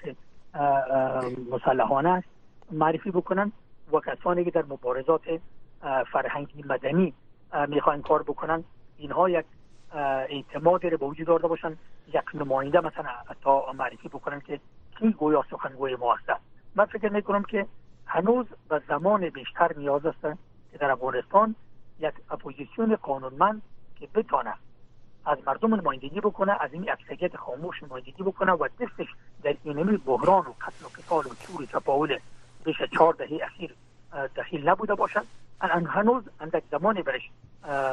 مسلحانه 1.51 2.09
است 2.09 2.29
معرفی 2.71 3.11
بکنن 3.11 3.53
و 3.93 4.01
کسانی 4.01 4.45
که 4.45 4.51
در 4.51 4.63
مبارزات 4.63 5.23
فرهنگی 6.13 6.65
مدنی 6.69 7.15
می‌خواین 7.69 8.03
کار 8.03 8.23
بکنن 8.23 8.65
اینها 8.97 9.29
یک 9.29 9.45
اعتماد 9.95 10.87
رو 10.87 10.99
به 10.99 11.07
وجود 11.07 11.27
داشته 11.27 11.49
باشن 11.49 11.77
یک 12.09 12.35
نماینده 12.35 12.81
مثلا 12.81 13.11
تا 13.43 13.73
معرفی 13.79 14.09
بکنن 14.09 14.41
که 14.41 14.61
کی 14.99 15.13
گویا 15.13 15.45
سخنگوی 15.51 15.97
ما 15.97 16.15
هست 16.15 16.41
من 16.75 16.85
فکر 16.85 17.09
می‌کنم 17.09 17.43
که 17.43 17.67
هنوز 18.07 18.47
به 18.69 18.83
زمان 18.89 19.29
بیشتر 19.29 19.77
نیاز 19.77 20.07
است 20.07 20.23
که 20.73 20.79
در 20.79 20.91
افغانستان 20.91 21.55
یک 22.01 22.15
اپوزیسیون 22.31 22.97
قانونمند 22.97 23.63
که 23.97 24.09
بتانه 24.15 24.55
از 25.27 25.39
مردم 25.47 25.75
نمایندگی 25.75 26.21
بکنه 26.21 26.57
از 26.61 26.73
این 26.73 26.91
اکثریت 26.91 27.37
خاموش 27.37 27.83
نمایندگی 27.83 28.23
بکنه 28.23 28.53
و 28.53 28.69
دستش 28.81 29.07
در 29.43 29.57
اینمی 29.65 29.97
بحران 29.97 30.47
و 30.47 30.53
قتل 30.61 30.85
و 30.85 30.89
قتال 30.89 31.27
و 31.27 31.35
چور 31.35 31.65
چپاول 31.65 32.19
بیش 32.65 32.77
چهار 32.95 33.15
دهه 33.15 33.41
اخیر 33.43 33.75
دخیل 34.37 34.69
نبوده 34.69 34.95
باشد. 34.95 35.25
هنوز 35.61 36.23
اندک 36.41 36.63
زمانی 36.71 37.03
برش 37.03 37.31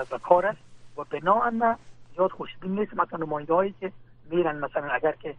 به 0.10 0.20
کار 0.24 0.46
است 0.46 0.58
و 0.98 1.04
بنا 1.04 1.78
زیاد 2.16 2.32
خوشبین 2.32 2.80
نیست. 2.80 2.94
مثلا 2.94 3.20
نماینده 3.20 3.54
هایی 3.54 3.76
که 3.80 3.92
میرن 4.30 4.60
مثلا 4.60 4.90
اگر 4.90 5.12
که 5.12 5.36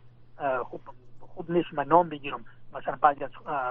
خوب 0.64 0.80
خوب 1.20 1.50
نیست 1.50 1.68
من 1.72 1.86
نام 1.86 2.08
بگیرم. 2.08 2.44
مثلا 2.74 2.98
بعضی 3.00 3.24
از 3.24 3.30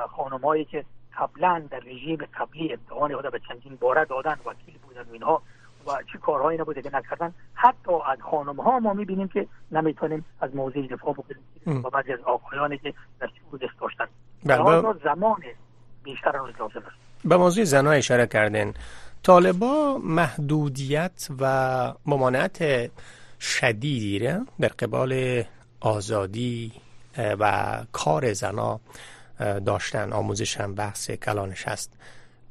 خانم 0.10 0.42
هایی 0.42 0.66
که 0.66 0.86
قبلا 1.18 1.68
در 1.72 1.80
رژیم 1.80 2.18
قبلی 2.34 2.74
امتحان 2.74 3.16
خود 3.16 3.32
به 3.32 3.40
چندین 3.40 3.76
باره 3.76 4.06
دادن 4.06 4.38
وکیل 4.46 4.78
بودن 4.78 5.02
و 5.02 5.14
اینها 5.14 5.42
و 5.88 5.92
چه 6.14 6.18
کارهایی 6.18 6.60
نبوده 6.60 6.82
که 6.82 6.96
نکردن. 6.96 7.34
حتی 7.54 7.92
از 8.08 8.18
خانم 8.32 8.62
ها 8.62 8.80
ما 8.80 8.94
می‌بینیم 8.94 9.28
که 9.28 9.48
نمی‌تونیم 9.72 10.26
از 10.42 10.56
موضوع 10.56 10.88
دفاع 10.88 11.14
بکنیم. 11.14 11.86
و 11.86 11.90
بعضی 11.90 12.14
از 12.14 12.20
آقایانی 12.20 12.78
که 12.78 12.94
در 13.20 13.28
دست 13.62 13.80
داشتن. 13.82 14.06
بله 14.46 14.94
زمان 15.04 15.42
بیشتر 16.04 16.32
روز 16.32 16.54
لازم 16.60 16.80
است. 16.88 17.26
به 17.26 17.38
موضوع 17.38 17.64
زنها 17.64 17.92
اشاره 17.92 18.28
کردن 18.28 18.74
طالبا 19.24 19.98
محدودیت 20.04 21.28
و 21.40 21.94
ممانعت 22.06 22.92
شدیدی 23.40 24.20
را 24.20 24.46
در 24.60 24.68
قبال 24.68 25.44
آزادی 25.80 26.74
و 27.18 27.74
کار 27.92 28.34
زنا 28.34 28.80
داشتن. 29.66 30.14
آموزش 30.14 30.58
هم 30.58 30.76
بحث 30.76 31.12
کلانش 31.12 31.68
هست. 31.68 31.94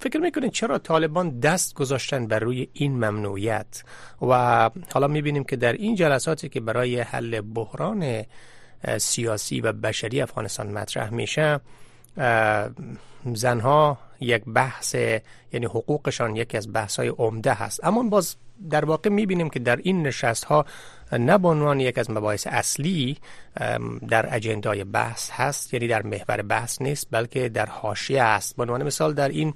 فکر 0.00 0.18
می‌کنید 0.18 0.52
چرا 0.52 0.78
طالبان 0.78 1.40
دست 1.40 1.74
گذاشتن 1.74 2.26
بر 2.26 2.38
روی 2.38 2.68
این 2.72 2.92
ممنوعیت؟ 2.92 3.82
و 4.22 4.70
حالا 4.94 5.08
می‌بینیم 5.08 5.44
که 5.44 5.56
در 5.56 5.72
این 5.72 5.94
جلساتی 5.94 6.48
که 6.48 6.61
برای 6.61 7.00
حل 7.00 7.40
بحران 7.40 8.24
سیاسی 8.98 9.61
و 9.61 9.72
بشری 9.72 10.20
افغانستان 10.20 10.70
مطرح 10.72 11.11
میشه 11.11 11.61
زنها 13.34 13.98
یک 14.20 14.44
بحث 14.44 14.94
یعنی 15.52 15.66
حقوقشان 15.66 16.37
یکی 16.37 16.56
از 16.56 16.72
بحث 16.72 16.96
های 16.96 17.08
عمده 17.08 17.52
هست. 17.52 17.84
اما 17.84 18.02
باز 18.02 18.37
در 18.70 18.84
واقع 18.84 19.11
می‌بینیم 19.11 19.50
که 19.50 19.58
در 19.58 19.76
این 19.76 20.06
نشست 20.06 20.44
ها 20.44 20.66
نه 21.12 21.38
به 21.38 21.49
عنوان 21.49 21.81
یک 21.81 21.99
از 21.99 22.11
مباحث 22.11 22.47
اصلی 22.51 23.18
در 24.09 24.35
اجندای 24.35 24.85
بحث 24.85 25.31
هست 25.31 25.75
یعنی 25.75 25.88
در 25.88 26.03
محور 26.03 26.42
بحث 26.42 26.83
نیست 26.83 27.07
بلکه 27.11 27.49
در 27.49 27.66
حاشیه 27.66 28.23
است. 28.23 28.57
به 28.57 28.62
عنوان 28.62 28.83
مثال 28.83 29.14
در 29.14 29.29
این 29.29 29.55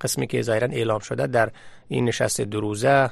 قسمی 0.00 0.26
که 0.26 0.42
ظاهرا 0.42 0.66
اعلام 0.66 0.98
شده 0.98 1.26
در 1.26 1.50
این 1.88 2.04
نشست 2.04 2.40
دو 2.40 2.60
روزه 2.60 3.10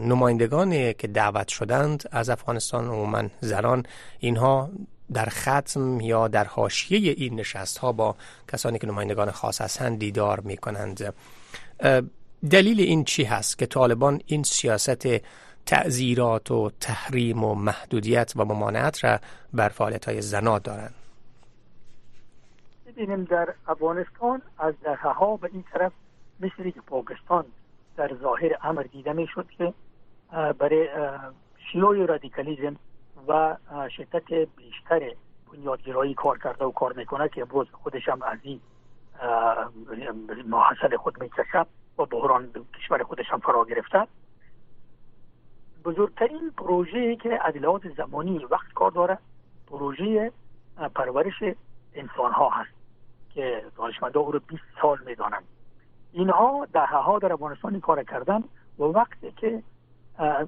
نمایندگانی 0.00 0.94
که 0.94 1.08
دعوت 1.08 1.48
شدند 1.48 2.04
از 2.12 2.30
افغانستان 2.30 2.84
عموما 2.88 3.22
زنان 3.40 3.82
اینها 4.18 4.70
در 5.12 5.28
ختم 5.28 6.00
یا 6.00 6.28
در 6.28 6.44
حاشیه 6.44 7.14
این 7.16 7.40
نشست 7.40 7.78
ها 7.78 7.92
با 7.92 8.16
کسانی 8.52 8.78
که 8.78 8.86
نمایندگان 8.86 9.30
خاص 9.30 9.60
هستند 9.60 9.98
دیدار 9.98 10.40
می 10.40 10.56
کنند 10.56 11.14
دلیل 12.50 12.80
این 12.80 13.04
چی 13.04 13.24
هست 13.24 13.58
که 13.58 13.66
طالبان 13.66 14.20
این 14.26 14.42
سیاست 14.42 15.06
تعذیرات 15.66 16.50
و 16.50 16.70
تحریم 16.80 17.44
و 17.44 17.54
محدودیت 17.54 18.32
و 18.36 18.44
ممانعت 18.44 19.04
را 19.04 19.18
بر 19.52 19.68
فعالیت 19.68 20.08
های 20.08 20.20
زنا 20.22 20.58
دارند. 20.58 20.94
ببینیم 22.86 23.24
در 23.24 23.54
افغانستان 23.66 24.42
از 24.58 24.74
دهه 24.84 25.12
ها 25.12 25.36
به 25.36 25.50
این 25.52 25.64
طرف 25.72 25.92
مثل 26.40 26.70
که 26.70 26.80
پاکستان 26.80 27.44
در 27.96 28.10
ظاهر 28.22 28.50
امر 28.62 28.82
دیده 28.82 29.12
می 29.12 29.26
شد 29.34 29.46
که 29.58 29.74
برای 30.58 30.88
شیوع 31.72 32.06
رادیکالیزم 32.06 32.76
و 33.28 33.56
شدت 33.96 34.48
بیشتر 34.56 35.14
بنیادگرایی 35.52 36.14
کار 36.14 36.38
کرده 36.38 36.64
و 36.64 36.70
کار 36.72 36.92
می‌کنه 36.92 37.28
که 37.28 37.40
امروز 37.40 37.66
خودش 37.72 38.08
هم 38.08 38.22
از 38.22 38.38
این 38.42 38.60
محصل 40.46 40.96
خود 40.96 41.22
می‌کشه 41.22 41.66
و 41.98 42.06
بحران 42.06 42.50
کشور 42.78 43.02
خودش 43.02 43.26
هم 43.28 43.38
فرا 43.38 43.64
گرفته. 43.64 44.06
بزرگترین 45.84 46.50
پروژه 46.56 47.16
که 47.16 47.40
لحاظ 47.54 47.80
زمانی 47.96 48.44
وقت 48.50 48.72
کار 48.74 48.90
داره 48.90 49.18
پروژه 49.66 50.32
پرورش 50.94 51.42
انسان 51.94 52.32
ها 52.32 52.48
هست 52.48 52.70
که 53.34 53.62
دانشمندا 53.76 54.20
رو 54.20 54.40
20 54.48 54.62
سال 54.82 54.98
می‌دانند. 55.06 55.44
اینها 56.12 56.66
دهه 56.72 56.96
ها 56.96 57.18
در 57.18 57.32
افغانستان 57.32 57.80
کار 57.80 58.04
کردن 58.04 58.44
و 58.78 58.82
وقتی 58.82 59.32
که 59.36 59.62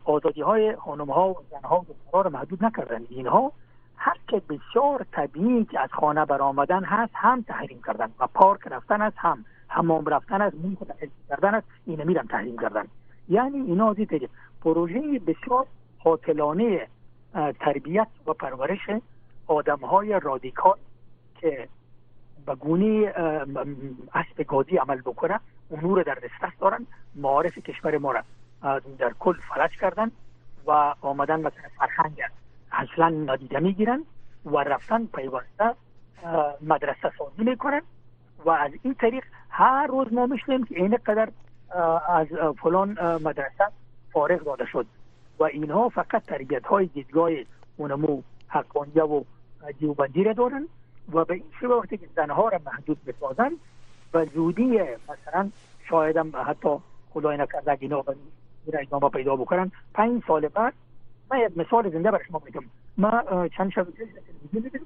آزادی 0.05 0.43
های 0.43 0.77
خانم 0.77 1.11
ها 1.11 1.29
و 1.29 1.37
زن 1.51 1.69
ها 1.69 1.87
و 2.13 2.31
محدود 2.31 2.65
نکردن 2.65 3.03
اینها 3.09 3.53
هر 3.97 4.17
که 4.29 4.43
بسیار 4.49 5.07
طبیعی 5.13 5.65
که 5.65 5.81
از 5.81 5.91
خانه 5.93 6.25
برآمدن 6.25 6.85
هست 6.85 7.13
هم 7.15 7.43
تحریم 7.43 7.83
کردن 7.87 8.13
و 8.19 8.27
پارک 8.27 8.61
رفتن 8.67 9.03
است 9.03 9.17
هم 9.19 9.45
حمام 9.69 10.05
رفتن 10.05 10.43
است 10.43 10.57
مون 10.57 10.77
کردن 11.29 11.55
است 11.55 11.67
این 11.87 12.05
میرم 12.05 12.27
تحریم 12.27 12.59
کردن. 12.59 12.89
یعنی 13.29 13.61
اینا 13.61 13.91
از 13.91 13.97
پروژه 14.65 15.19
بسیار 15.19 15.67
قاتلانه 16.05 16.89
تربیت 17.61 18.09
و 18.27 18.33
پرورش 18.33 18.91
آدم 19.47 19.79
های 19.79 20.21
رادیکال 20.23 20.77
که 21.41 21.69
به 22.47 22.55
گونه 22.55 23.13
اسب 24.15 24.43
گازی 24.49 24.77
عمل 24.77 25.01
بکنه 25.01 25.41
امور 25.71 26.03
در 26.03 26.15
دسترس 26.15 26.53
دارن 26.61 26.87
معارف 27.15 27.59
کشور 27.59 27.99
ما 27.99 28.13
را 28.13 28.23
در 28.99 29.13
کل 29.19 29.33
فلج 29.55 29.71
کردن 29.71 30.11
و 30.67 30.95
آمدن 31.01 31.41
مثلا 31.41 31.69
فرهنگ 31.79 32.21
اصلا 32.73 33.09
نادیده 33.09 33.59
می‌گیرن 33.59 34.05
و 34.45 34.57
رفتن 34.57 35.07
پیوسته 35.07 35.75
مدرسه 36.61 37.13
سازی 37.19 37.51
می‌کنن 37.51 37.83
و 38.45 38.51
از 38.51 38.71
این 38.83 38.95
طریق 38.95 39.25
هر 39.51 39.87
روز 39.87 40.13
ما 40.13 40.27
میشنیم 40.27 40.65
که 40.65 40.77
این 40.77 40.97
قدر 40.97 41.29
از 42.09 42.27
فلان 42.63 42.91
مدرسه 43.23 43.65
فارغ 44.15 44.45
داده 44.45 44.67
شد. 44.67 44.87
و 45.39 45.45
اینها 45.45 45.89
فقط 45.89 46.23
تربیت 46.23 46.67
های 46.67 46.87
دیدگاه 46.87 47.31
اونمو 47.77 48.23
حقانیه 48.49 49.03
و 49.03 49.23
دیوبندی 49.79 50.25
را 50.25 50.33
دارن 50.33 50.69
و 51.13 51.25
به 51.25 51.35
این 51.35 51.45
شبه 51.61 51.75
وقتی 51.75 51.97
که 51.97 52.07
زنها 52.17 52.49
را 52.49 52.61
محدود 52.67 52.99
بسازن 53.07 53.53
و 54.15 54.25
زودی 54.25 54.81
مثلا 55.09 55.51
شایدم 55.89 56.33
حتی 56.47 56.69
خدای 57.11 57.37
نکرده 57.37 57.73
اگه 57.73 57.83
اینا 57.83 58.05
ادامه 58.73 59.09
پیدا 59.09 59.37
بکنن 59.37 59.73
پنج 59.95 60.23
سال 60.27 60.49
بعد 60.49 60.73
من 61.31 61.39
یک 61.39 61.59
مثال 61.59 61.91
زنده 61.91 62.11
برای 62.11 62.25
شما 62.25 62.43
میگم 62.45 62.63
ما 62.99 63.23
چند 63.57 63.71
شب 63.71 63.87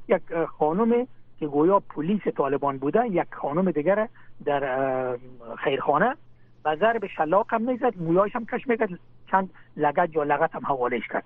یک 0.08 0.22
خانم 0.58 1.06
که 1.38 1.46
گویا 1.46 1.80
پلیس 1.80 2.20
طالبان 2.36 2.78
بوده 2.78 3.06
یک 3.06 3.34
خانم 3.34 3.70
دیگر 3.70 4.08
در 4.44 5.18
خیرخانه. 5.64 6.16
و 6.64 6.76
ضرب 6.76 7.06
شلاق 7.06 7.46
هم 7.54 7.62
می‌زد 7.62 7.96
مویایش 7.96 8.36
هم 8.36 8.46
کش 8.46 8.66
می‌کرد 8.66 8.90
چند 9.30 9.50
لگت 9.76 10.16
یا 10.16 10.22
لغت 10.22 10.54
هم 10.54 10.66
حوالش 10.66 11.08
کرد. 11.08 11.24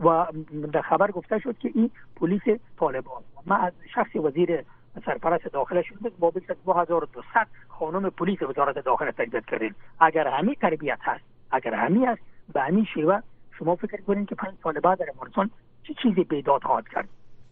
و 0.00 0.26
در 0.72 0.82
خبر 0.82 1.10
گفته 1.10 1.38
شد 1.38 1.58
که 1.58 1.70
این 1.74 1.90
پلیس 2.16 2.42
طالبان 2.76 3.22
ما 3.46 3.56
از 3.56 3.72
شخص 3.94 4.16
وزیر 4.16 4.64
سرپرست 5.04 5.44
داخله 5.44 5.82
شد 5.82 6.12
با 6.18 6.30
2200 6.64 7.26
خانم 7.68 8.10
پلیس 8.10 8.42
وزارت 8.42 8.78
داخله 8.78 9.12
تربیت 9.12 9.46
کردیم. 9.46 9.74
اگر 10.00 10.28
همین 10.28 10.54
تربیت 10.54 10.98
هست 11.02 11.24
اگر 11.50 11.74
همین 11.74 12.08
است 12.08 12.22
به 12.52 12.60
همین 12.60 12.84
شیوه 12.84 13.20
شما 13.58 13.76
فکر 13.76 14.00
کنید 14.00 14.28
که 14.28 14.34
پنج 14.34 14.54
سال 14.62 14.80
بعد 14.80 14.98
در 14.98 15.06
افغانستان 15.10 15.50
چه 15.82 15.94
چیزی 16.02 16.24
بیداد 16.24 16.62
خواهد 16.62 16.88
کرد. 16.88 17.08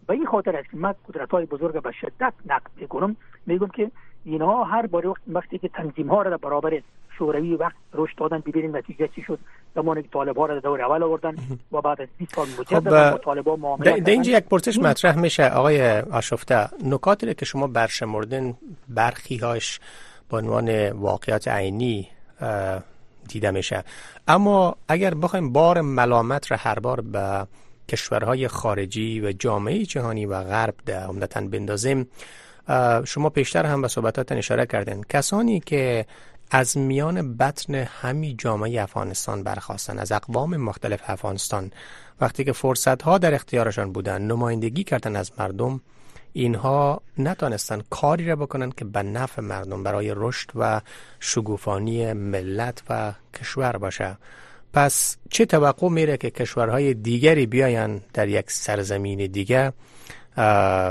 و 0.07 0.11
این 0.11 0.25
خاطر 0.25 0.55
است 0.55 0.71
که 0.71 0.77
من 0.77 0.95
قدرت 1.09 1.31
های 1.31 1.45
بزرگ 1.45 1.83
به 1.83 1.91
شدت 1.91 2.33
نقد 2.45 2.71
می‌کنم. 2.77 3.15
میگم 3.45 3.67
که 3.67 3.91
اینها 4.25 4.63
هر 4.63 4.85
بار 4.85 5.07
وقت 5.07 5.21
وقتی 5.27 5.57
که 5.57 5.67
تنظیم 5.67 6.07
ها 6.07 6.21
را 6.21 6.29
در 6.29 6.37
برابر 6.37 6.81
شوروی 7.17 7.55
وقت 7.55 7.75
رشد 7.93 8.17
دادن 8.17 8.39
ببینیم 8.39 8.77
نتیجه 8.77 9.07
چی 9.07 9.21
شد. 9.21 9.39
زمانی 9.75 10.01
که 10.01 10.09
طالب 10.13 10.37
ها 10.37 10.45
را 10.45 10.59
دور 10.59 10.81
اول 10.81 11.03
آوردن 11.03 11.35
و 11.71 11.81
بعد 11.81 12.01
از 12.01 12.07
20 12.17 12.35
سال 12.35 12.47
مجدد 12.59 13.11
با 13.11 13.17
طالب 13.17 13.49
معامله 13.49 13.99
در 13.99 14.11
اینجا 14.11 14.31
یک 14.31 14.43
پرسش 14.43 14.79
مطرح 14.79 15.19
میشه 15.19 15.47
آقای 15.49 15.99
آشفته. 15.99 16.67
نکاتی 16.85 17.33
که 17.33 17.45
شما 17.45 17.67
برشمردن 17.67 18.53
برخی 18.89 19.37
هاش 19.37 19.79
به 20.29 20.37
عنوان 20.37 20.89
واقعیت 20.89 21.47
عینی 21.47 22.07
دیده 23.27 23.51
میشه. 23.51 23.83
اما 24.27 24.75
اگر 24.87 25.13
بخوایم 25.13 25.53
بار 25.53 25.81
ملامت 25.81 26.51
را 26.51 26.57
هر 26.57 26.79
بار 26.79 27.01
به 27.01 27.47
کشورهای 27.89 28.47
خارجی 28.47 29.21
و 29.21 29.31
جامعه 29.31 29.85
جهانی 29.85 30.25
و 30.25 30.43
غرب 30.43 30.75
ده 30.85 30.99
عمدتا 30.99 31.41
بندازیم. 31.41 32.07
شما 33.05 33.29
پیشتر 33.29 33.65
هم 33.65 33.81
به 33.81 33.87
صحبتات 33.87 34.31
اشاره 34.31 34.65
کردین. 34.65 35.03
کسانی 35.09 35.59
که 35.59 36.05
از 36.51 36.77
میان 36.77 37.37
بطن 37.37 37.75
همی 37.75 38.35
جامعه 38.37 38.81
افغانستان 38.81 39.43
برخواستن 39.43 39.99
از 39.99 40.11
اقوام 40.11 40.57
مختلف 40.57 41.01
افغانستان 41.07 41.71
وقتی 42.21 42.43
که 42.43 42.51
فرصت 42.51 43.01
ها 43.01 43.17
در 43.17 43.33
اختیارشان 43.33 43.91
بودن 43.91 44.21
نمایندگی 44.21 44.83
کردن 44.83 45.15
از 45.15 45.31
مردم 45.37 45.81
اینها 46.33 47.01
نتانستن 47.17 47.81
کاری 47.89 48.25
را 48.27 48.35
بکنن 48.35 48.71
که 48.71 48.85
به 48.85 49.03
نفع 49.03 49.41
مردم 49.41 49.83
برای 49.83 50.13
رشد 50.15 50.49
و 50.55 50.81
شگوفانی 51.19 52.13
ملت 52.13 52.83
و 52.89 53.13
کشور 53.39 53.77
باشه. 53.77 54.17
پس 54.73 55.17
چه 55.29 55.45
توقع 55.45 55.89
میره 55.89 56.17
که 56.17 56.29
کشورهای 56.29 56.93
دیگری 56.93 57.45
بیاین 57.45 58.01
در 58.13 58.27
یک 58.27 58.51
سرزمین 58.51 59.17
دیگه 59.27 59.73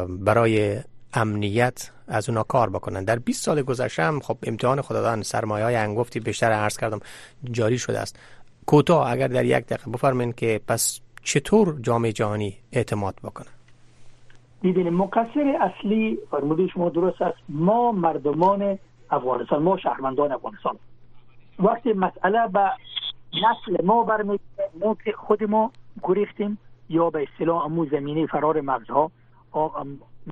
برای 0.09 0.81
امنیت 1.15 1.91
از 2.09 2.29
اونا 2.29 2.43
کار 2.43 2.71
بکنن 2.71 3.05
در 3.05 3.19
20 3.19 3.45
سال 3.45 3.63
گذشته 3.63 4.03
هم 4.03 4.21
خب 4.21 4.37
امتحان 4.43 4.81
خدادان 4.81 5.23
سرمایه 5.23 5.65
های 5.65 5.77
انگفتی 5.77 6.21
بیشتر 6.21 6.53
عرض 6.53 6.77
کردم 6.77 7.01
جاری 7.51 7.79
شده 7.79 7.99
است. 8.01 8.19
کوتاه 8.67 9.11
اگر 9.11 9.29
در 9.29 9.45
یک 9.45 9.67
دقیقه 9.67 9.91
بفرمایید 9.91 10.35
که 10.35 10.61
پس 10.69 11.01
چطور 11.23 11.77
جامعه 11.81 12.13
جهانی 12.13 12.57
اعتماد 12.73 13.15
بکنه؟ 13.25 13.47
دیدین 14.63 14.91
مقصر 14.91 15.59
اصلی 15.61 16.19
فرموده 16.31 16.67
شما 16.67 16.89
درست 16.89 17.23
است. 17.23 17.39
ما 17.49 17.93
مردمان 17.93 18.79
افغانستان 19.11 19.63
ما 19.63 19.79
شهروندان 19.79 20.33
افغانستان. 20.33 20.77
وقتی 21.59 21.93
مسئله 21.93 22.49
به 22.53 22.71
نسل 23.35 23.85
ما 23.85 24.03
برمیگرده. 24.03 24.71
ما 24.81 24.97
که 25.05 25.13
خود 25.13 25.45
ما 25.45 25.73
گریختیم. 26.03 26.59
یا 26.89 27.11
به 27.11 27.23
اصطلاح 27.33 27.65
امو 27.65 27.87
زمینه 27.87 28.27
فرار 28.27 28.61
مغزها. 28.61 29.11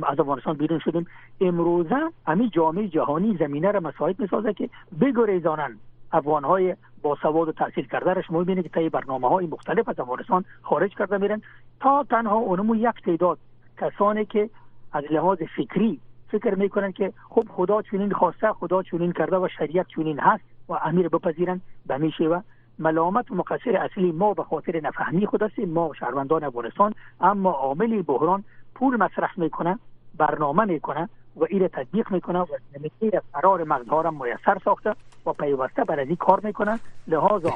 از 0.03 0.21
افغانستان 0.21 0.57
بیرون 0.57 0.79
شدیم. 0.79 1.07
امروزه 1.41 2.11
همین 2.27 2.51
جامعه 2.51 2.89
جهانی 2.89 3.37
زمینه 3.37 3.71
را 3.71 3.81
مساعد 3.81 4.21
می‌سازه 4.21 4.53
که 4.53 4.71
بگریزانن. 5.01 5.79
افغان 6.13 6.45
های 6.45 6.77
با 7.03 7.17
سواد 7.23 7.49
و 7.49 7.53
تحصیل 7.53 7.87
کرده 7.87 8.23
شما 8.23 8.41
ببینید 8.41 8.65
که 8.65 8.81
طی 8.81 8.89
برنامه 8.89 9.29
های 9.29 9.47
مختلف 9.47 9.89
از 9.89 10.01
افغانستان 10.01 10.45
خارج 10.63 10.95
کرده 10.95 11.19
میرن. 11.19 11.43
تا 11.81 12.05
تنها 12.11 12.37
اونمو 12.37 12.77
یک 12.77 13.03
تعداد 13.05 13.39
کسانی 13.79 14.25
که 14.25 14.51
از 14.93 15.05
لحاظ 15.11 15.39
فکری 15.57 16.01
فکر 16.31 16.55
می‌کنن 16.55 16.93
که 16.93 17.13
خب 17.29 17.45
خدا 17.49 17.83
چونین 17.83 18.13
خواسته 18.13 18.53
خدا 18.53 18.83
چونین 18.83 19.13
کرده 19.13 19.37
و 19.37 19.49
شریعت 19.59 19.87
چونین 19.89 20.19
هست 20.21 20.45
و 20.69 20.73
امیر 20.73 21.09
بپذیرن 21.09 21.61
به 21.87 21.97
میشه 21.97 22.25
و 22.25 22.41
ملامت 22.79 23.31
و 23.31 23.35
مقصر 23.35 23.77
اصلی 23.77 24.13
ما 24.13 24.35
به 24.35 24.45
خاطر 24.45 24.81
نفهمی 24.81 25.27
خود 25.27 25.43
هستیم 25.43 25.71
ما 25.71 25.91
شهروندان 26.01 26.45
افغانستان 26.45 26.95
اما 27.21 27.51
عامل 27.51 28.03
بحران 28.03 28.45
پول 28.75 28.97
مصرف 28.97 29.39
می‌کنه 29.39 29.79
برنامه 30.19 30.65
می‌کنه 30.65 31.09
و 31.37 31.45
این 31.49 31.69
تطبیق 31.69 32.13
می‌کنه 32.13 32.39
و 32.39 32.47
نمیشه 32.77 33.23
فرار 33.33 33.65
مغزها 33.65 34.01
را 34.01 34.11
میسر 34.11 34.59
ساخته 34.65 34.95
و 35.27 35.33
پیوسته 35.33 35.85
بر 35.85 36.01
از 36.01 36.07
این 36.07 36.17
کار 36.17 36.41
می‌کنه 36.43 36.79
لحاظا 37.07 37.53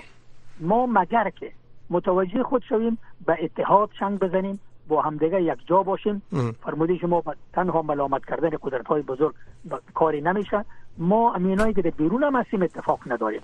ما 0.60 0.86
مگر 0.86 1.30
که 1.30 1.52
متوجه 1.90 2.42
خود 2.42 2.62
شویم 2.68 2.98
به 3.26 3.38
اتحاد 3.44 3.90
چنگ 4.00 4.18
بزنیم 4.18 4.60
با 4.88 5.02
همدیگه 5.02 5.42
یک 5.42 5.66
جا 5.66 5.82
باشیم. 5.82 6.22
فرموده 6.62 6.96
شما 6.96 7.22
تنها 7.52 7.82
ملامت 7.82 8.24
کردن 8.24 8.50
قدرت 8.62 8.86
های 8.86 9.02
بزرگ 9.02 9.34
کاری 9.94 10.20
نمیشه. 10.20 10.64
ما 10.98 11.34
امینایی 11.34 11.74
که 11.74 11.82
بیرون 11.82 12.22
هم 12.22 12.36
هستیم 12.36 12.62
اتفاق 12.62 13.00
نداریم. 13.06 13.40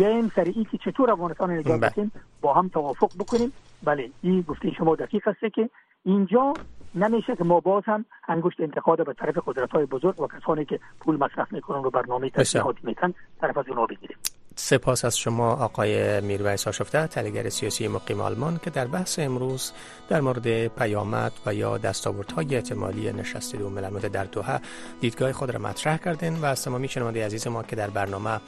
بیایم 0.00 0.32
سر 0.36 0.44
این 0.44 0.64
که 0.64 0.78
چطور 0.78 1.10
افغانستان 1.10 1.50
نجات 1.50 1.80
بله. 1.80 1.90
بدیم 1.90 2.12
با 2.40 2.54
هم 2.54 2.68
توافق 2.68 3.10
بکنیم. 3.18 3.52
بله 3.82 4.10
این 4.22 4.40
گفته 4.42 4.70
شما 4.78 4.96
دقیق 4.96 5.28
هسته 5.28 5.50
که 5.50 5.70
اینجا 6.04 6.54
نمیشه 6.94 7.36
که 7.36 7.44
ما 7.44 7.60
باز 7.60 7.82
هم 7.86 8.04
انگشت 8.28 8.60
انتقاد 8.60 9.06
به 9.06 9.12
طرف 9.12 9.38
قدرت 9.46 9.70
های 9.70 9.86
بزرگ 9.86 10.20
و 10.20 10.26
کسانی 10.26 10.64
که 10.64 10.80
پول 11.00 11.16
مصرف 11.16 11.52
می‌کنن 11.52 11.78
و 11.78 11.90
برنامه 11.90 12.30
تشکیلات 12.30 12.84
می‌کنن 12.84 13.14
طرف 13.40 13.58
از 13.58 13.64
اونها 13.68 13.86
بگیریم. 13.86 14.16
سپاس 14.56 15.04
از 15.04 15.18
شما 15.18 15.52
آقای 15.52 16.20
میرویس 16.20 16.68
آشفته 16.68 17.06
تحلیلگر 17.06 17.48
سیاسی 17.48 17.88
مقیم 17.88 18.20
آلمان 18.20 18.60
که 18.64 18.70
در 18.70 18.86
بحث 18.86 19.18
امروز 19.18 19.72
در 20.08 20.20
مورد 20.20 20.66
پیامد 20.68 21.32
و 21.46 21.54
یا 21.54 21.78
دستاوردهای 21.78 22.54
احتمالی 22.54 23.12
نشست 23.12 23.56
دو 23.56 23.70
ملل 23.70 24.08
در 24.08 24.24
دوحه 24.24 24.60
دیدگاه 25.00 25.32
خود 25.32 25.50
را 25.50 25.60
مطرح 25.60 25.96
کردین 25.96 26.36
و 26.36 26.44
از 26.44 26.62
تمامی 26.62 26.88
شنونده 26.88 27.26
عزیز 27.26 27.46
ما 27.46 27.62
که 27.62 27.76
در 27.76 27.90
برنامه 27.90 28.40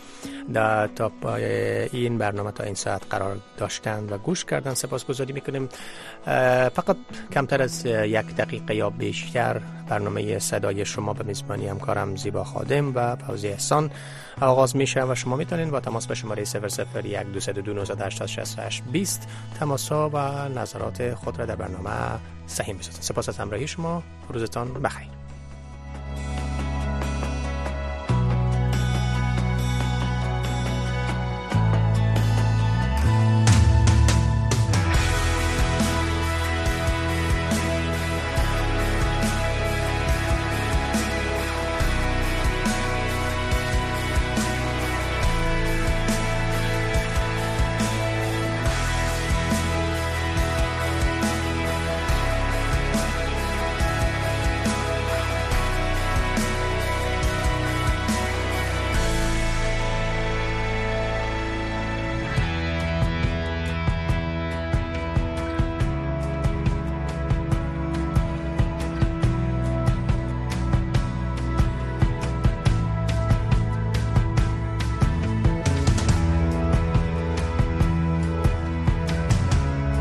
در 0.53 0.87
تا 0.87 1.13
این 1.93 2.19
برنامه 2.19 2.53
تا 2.53 2.65
این 2.65 2.75
ساعت 2.75 3.03
قرار 3.11 3.37
داشتند 3.57 4.13
و 4.13 4.19
گوش 4.19 4.45
کردن 4.45 4.75
سپاسگزاری 4.75 5.33
می‌کنیم. 5.33 5.69
فقط 6.75 6.97
کمتر 7.33 7.63
از 7.63 7.87
یک 7.87 8.37
دقیقه 8.37 8.75
یا 8.75 8.91
بیشتر 8.91 9.61
برنامه 9.89 10.39
صدای 10.39 10.85
شما 10.85 11.13
به 11.13 11.25
میزبانی 11.25 11.69
همکارم 11.69 12.17
زیبا 12.17 12.45
خادم 12.45 12.93
و 12.95 13.17
فوزی 13.17 13.49
احسان 13.49 13.91
آغاز 14.41 14.77
میشه 14.77 15.05
و 15.05 15.15
شما 15.15 15.37
می‌تونید 15.37 15.71
با 15.71 15.81
تماس 15.81 16.07
به 16.07 16.15
شماره 16.15 16.45
00 16.45 16.71
20 18.93 19.29
تماس 19.59 19.93
و 19.93 20.49
نظرات 20.49 21.15
خود 21.15 21.39
را 21.39 21.47
در 21.47 21.57
برنامه 21.57 21.91
سهیم 22.47 22.77
بسازید. 22.77 23.03
سپاس 23.03 23.29
از 23.29 23.39
همراهی 23.39 23.67
شما. 23.67 24.03
روزتان 24.29 24.73
بخیر. 24.73 25.22